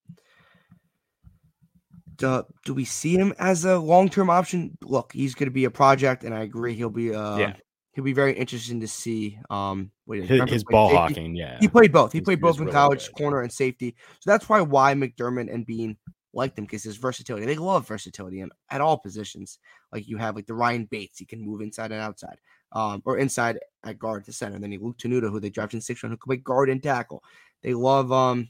[2.17, 4.77] do, do we see him as a long term option?
[4.81, 7.53] Look, he's going to be a project, and I agree he'll be uh, yeah.
[7.93, 9.37] He'll be very interesting to see.
[9.49, 10.97] Um, his, his ball safety.
[10.97, 11.57] hawking, yeah.
[11.59, 12.13] He played both.
[12.13, 13.15] He he's, played both in really college, good.
[13.15, 13.95] corner and safety.
[14.19, 15.97] So that's why why McDermott and Beane
[16.33, 17.45] like them because his versatility.
[17.45, 19.59] They love versatility in, at all positions.
[19.91, 22.37] Like you have like the Ryan Bates, he can move inside and outside,
[22.71, 24.55] um, or inside at guard to center.
[24.55, 26.69] And then you Luke Tenuta, who they drafted in six round, who can play guard
[26.69, 27.23] and tackle.
[27.61, 28.49] They love um,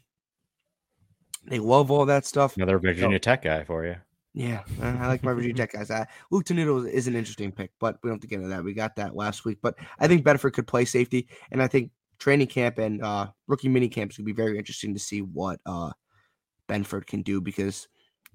[1.46, 2.56] they love all that stuff.
[2.56, 3.96] Another Virginia so, Tech guy for you.
[4.34, 5.92] Yeah, I like my Virginia Tech guys.
[5.92, 8.64] I, Luke Tenuta is an interesting pick, but we don't have to get into that.
[8.64, 11.92] We got that last week, but I think Benford could play safety, and I think
[12.20, 15.92] training camp and uh, rookie mini camps would be very interesting to see what uh,
[16.72, 17.88] Benford can do because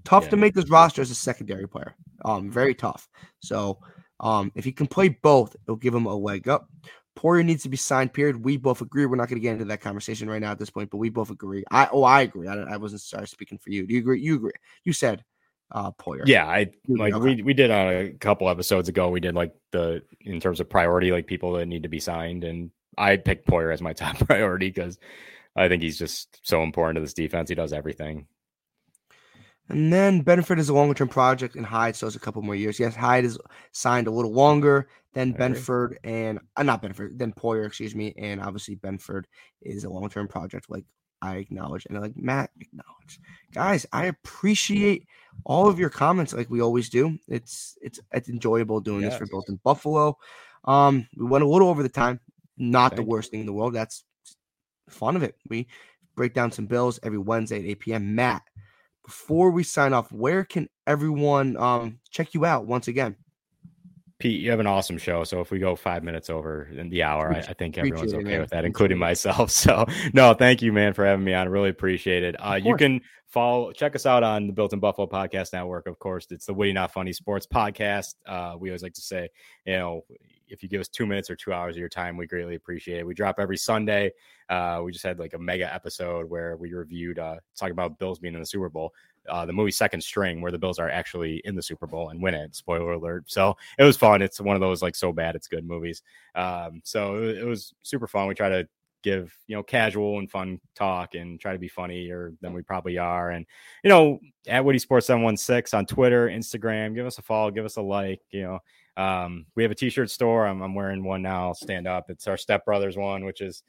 [0.05, 0.31] tough yeah.
[0.31, 1.95] to make this roster as a secondary player.
[2.25, 3.09] Um, very tough.
[3.41, 3.79] So
[4.21, 6.69] um, if he can play both, it'll give him a leg up.
[7.17, 8.13] Poyer needs to be signed.
[8.13, 8.45] Period.
[8.45, 9.07] We both agree.
[9.07, 11.09] We're not going to get into that conversation right now at this point, but we
[11.09, 11.65] both agree.
[11.71, 12.47] I oh, I agree.
[12.47, 13.87] I, I wasn't sorry speaking for you.
[13.87, 14.21] Do you agree?
[14.21, 14.53] You agree?
[14.85, 15.25] You said
[15.73, 16.25] uh Poyer.
[16.27, 17.37] Yeah, I like okay.
[17.37, 19.09] we we did on a couple episodes ago.
[19.09, 22.45] We did like the in terms of priority, like people that need to be signed,
[22.45, 24.99] and I picked Poyer as my top priority because
[25.57, 27.49] I think he's just so important to this defense.
[27.49, 28.27] He does everything.
[29.69, 32.55] And then Benford is a longer term project, and Hyde still has a couple more
[32.55, 32.79] years.
[32.79, 33.39] Yes, Hyde is
[33.73, 38.15] signed a little longer than Benford and uh, not Benford, then Poyer, excuse me.
[38.17, 39.25] And obviously, Benford
[39.63, 40.85] is a long term project, like
[41.21, 43.19] I acknowledge, and like Matt acknowledge.
[43.53, 45.09] Guys, I appreciate
[45.45, 47.19] all of your comments, like we always do.
[47.27, 49.13] It's it's it's enjoyable doing yes.
[49.13, 50.17] this for Built in Buffalo.
[50.65, 52.21] Um, we went a little over the time,
[52.57, 53.75] not Thank the worst thing in the world.
[53.75, 54.05] That's
[54.89, 55.37] fun of it.
[55.49, 55.67] We
[56.17, 58.15] break down some bills every Wednesday at 8 p.m.
[58.15, 58.43] Matt,
[59.05, 63.17] before we sign off, where can everyone um, check you out once again?
[64.19, 65.25] Pete, you have an awesome show.
[65.25, 68.39] So if we go five minutes over in the hour, I, I think everyone's okay
[68.39, 69.51] with that, including myself.
[69.67, 69.85] So
[70.15, 71.49] no, thank you, man, for having me on.
[71.49, 72.35] Really appreciate it.
[72.39, 75.87] Uh, you can follow, check us out on the Built in Buffalo Podcast Network.
[75.87, 78.15] Of course, it's the Witty Not Funny Sports Podcast.
[78.27, 79.29] Uh, we always like to say,
[79.67, 80.05] you know,
[80.49, 82.99] if you give us two minutes or two hours of your time, we greatly appreciate
[82.99, 83.07] it.
[83.07, 84.13] We drop every Sunday.
[84.49, 88.19] Uh, we just had like a mega episode where we reviewed uh, talking about Bills
[88.19, 88.93] being in the Super Bowl
[89.29, 92.23] uh, the movie Second String, where the Bills are actually in the Super Bowl and
[92.23, 92.55] win it.
[92.55, 93.25] Spoiler alert.
[93.27, 94.23] So it was fun.
[94.23, 96.03] It's one of those like so bad it's good movies.
[96.35, 98.29] Um, so it, was super fun.
[98.29, 98.69] We try to
[99.03, 102.99] give you know casual and fun talk and try to be funnier than we probably
[102.99, 103.31] are.
[103.31, 103.47] And
[103.85, 107.77] you know, at Witty Sports 716 on Twitter, Instagram, give us a follow, give us
[107.77, 108.21] a like.
[108.31, 108.59] You know,
[108.97, 110.47] um, we have a t-shirt store.
[110.47, 111.53] I'm, I'm wearing one now.
[111.53, 112.07] Stand up.
[112.09, 113.63] It's our stepbrothers one, which is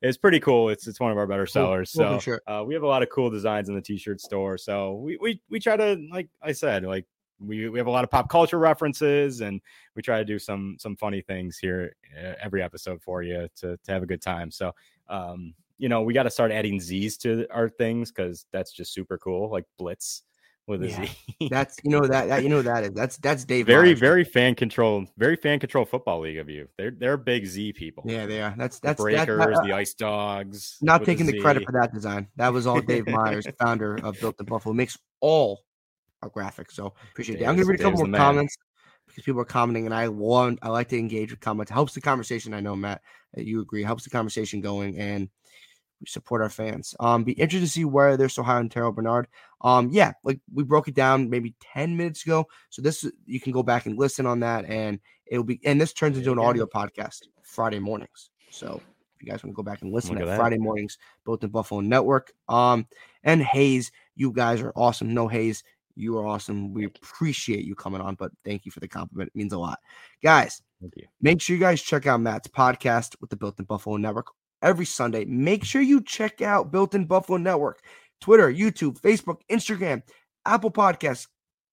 [0.00, 0.68] it's pretty cool.
[0.68, 1.90] It's it's one of our better sellers.
[1.90, 2.42] so sure.
[2.46, 4.58] uh, we have a lot of cool designs in the t-shirt store.
[4.58, 7.06] So we we we try to like I said like
[7.38, 9.60] we we have a lot of pop culture references and
[9.94, 13.76] we try to do some some funny things here uh, every episode for you to
[13.76, 14.50] to have a good time.
[14.50, 14.72] So
[15.08, 18.92] um you know we got to start adding Z's to our things because that's just
[18.92, 20.24] super cool like Blitz
[20.66, 21.06] with a yeah.
[21.40, 21.48] Z.
[21.50, 23.66] that's you know that, that you know that is that's that's Dave.
[23.66, 24.00] Very Myers.
[24.00, 26.68] very fan control, very fan control football league of you.
[26.78, 28.04] They're they're big Z people.
[28.06, 28.54] Yeah, they are.
[28.56, 30.78] That's that's the breakers, that, uh, the ice dogs.
[30.80, 32.28] Not taking the, the credit for that design.
[32.36, 35.64] That was all Dave Myers, founder of Built in Buffalo, makes all
[36.22, 36.72] our graphics.
[36.72, 37.46] So appreciate it.
[37.46, 38.56] I'm gonna read a couple more comments
[39.08, 41.70] because people are commenting, and I want I like to engage with comments.
[41.70, 42.54] It helps the conversation.
[42.54, 43.02] I know Matt,
[43.36, 43.82] you agree.
[43.82, 45.28] Helps the conversation going and
[46.02, 46.94] we support our fans.
[46.98, 49.28] Um, be interested to see where they're so high on Terrel Bernard.
[49.60, 52.46] Um, yeah, like we broke it down maybe 10 minutes ago.
[52.70, 55.92] So this you can go back and listen on that, and it'll be and this
[55.92, 58.30] turns into an audio podcast Friday mornings.
[58.50, 58.80] So
[59.14, 61.80] if you guys want to go back and listen at Friday mornings, Built in Buffalo
[61.80, 62.32] Network.
[62.48, 62.86] Um,
[63.22, 65.14] and Hayes, you guys are awesome.
[65.14, 65.62] No Hayes,
[65.94, 66.74] you are awesome.
[66.74, 69.28] We appreciate you coming on, but thank you for the compliment.
[69.28, 69.78] It means a lot.
[70.22, 71.06] Guys, Thank you.
[71.20, 74.26] make sure you guys check out Matt's podcast with the Built in Buffalo Network
[74.62, 75.24] every Sunday.
[75.24, 77.82] Make sure you check out Built in Buffalo Network,
[78.20, 80.02] Twitter, YouTube, Facebook, Instagram,
[80.46, 81.26] Apple Podcasts,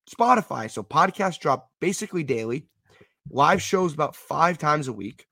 [0.10, 0.70] Spotify.
[0.70, 2.68] So podcasts drop basically daily,
[3.30, 5.26] live shows about five times a week,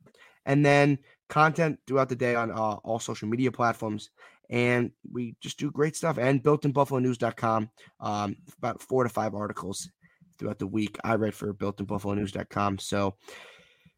[0.45, 0.99] and then
[1.30, 4.12] content throughout the day on uh, all social media platforms.
[4.49, 6.18] And we just do great stuff.
[6.18, 9.89] And builtinbuffalonews.com, um, about four to five articles
[10.38, 10.97] throughout the week.
[11.03, 12.80] I read for builtinbuffalonews.com.
[12.80, 13.16] So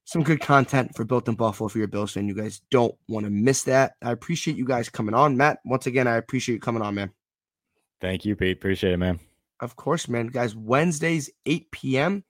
[0.10, 2.28] some good content for Built in Buffalo for your Bills fan.
[2.28, 3.94] You guys don't want to miss that.
[4.02, 5.38] I appreciate you guys coming on.
[5.38, 7.12] Matt, once again, I appreciate you coming on, man.
[8.02, 8.58] Thank you, Pete.
[8.58, 9.20] Appreciate it, man.
[9.60, 10.28] Of course, man.
[10.28, 12.24] Guys, Wednesdays, 8 p.m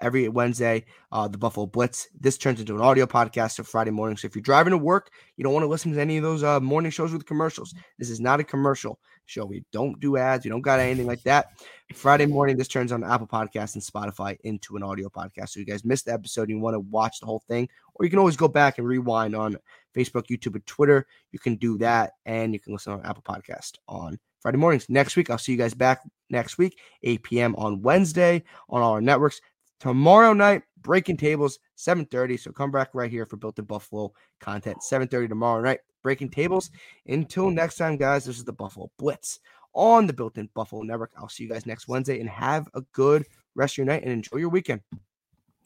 [0.00, 2.08] every Wednesday, uh, the Buffalo Blitz.
[2.18, 4.16] This turns into an audio podcast of Friday morning.
[4.16, 6.42] So if you're driving to work, you don't want to listen to any of those
[6.42, 7.74] uh, morning shows with commercials.
[7.98, 9.44] This is not a commercial show.
[9.44, 10.44] We don't do ads.
[10.44, 11.46] We don't got anything like that.
[11.94, 15.50] Friday morning, this turns on Apple Podcasts and Spotify into an audio podcast.
[15.50, 18.04] So you guys missed the episode and you want to watch the whole thing, or
[18.04, 19.56] you can always go back and rewind on
[19.94, 21.06] Facebook, YouTube, and Twitter.
[21.30, 24.88] You can do that, and you can listen on Apple Podcast on Friday mornings.
[24.88, 27.54] Next week, I'll see you guys back next week, 8 p.m.
[27.56, 29.40] on Wednesday on all our networks.
[29.84, 32.38] Tomorrow night, breaking tables, 7:30.
[32.38, 34.82] So come back right here for Built in Buffalo content.
[34.82, 36.70] 7:30 tomorrow night, breaking tables.
[37.06, 39.40] Until next time, guys, this is the Buffalo Blitz
[39.74, 41.12] on the Built in Buffalo Network.
[41.18, 44.10] I'll see you guys next Wednesday and have a good rest of your night and
[44.10, 44.80] enjoy your weekend.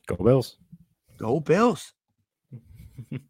[0.09, 0.59] Go Bills.
[1.17, 1.95] Go Bills.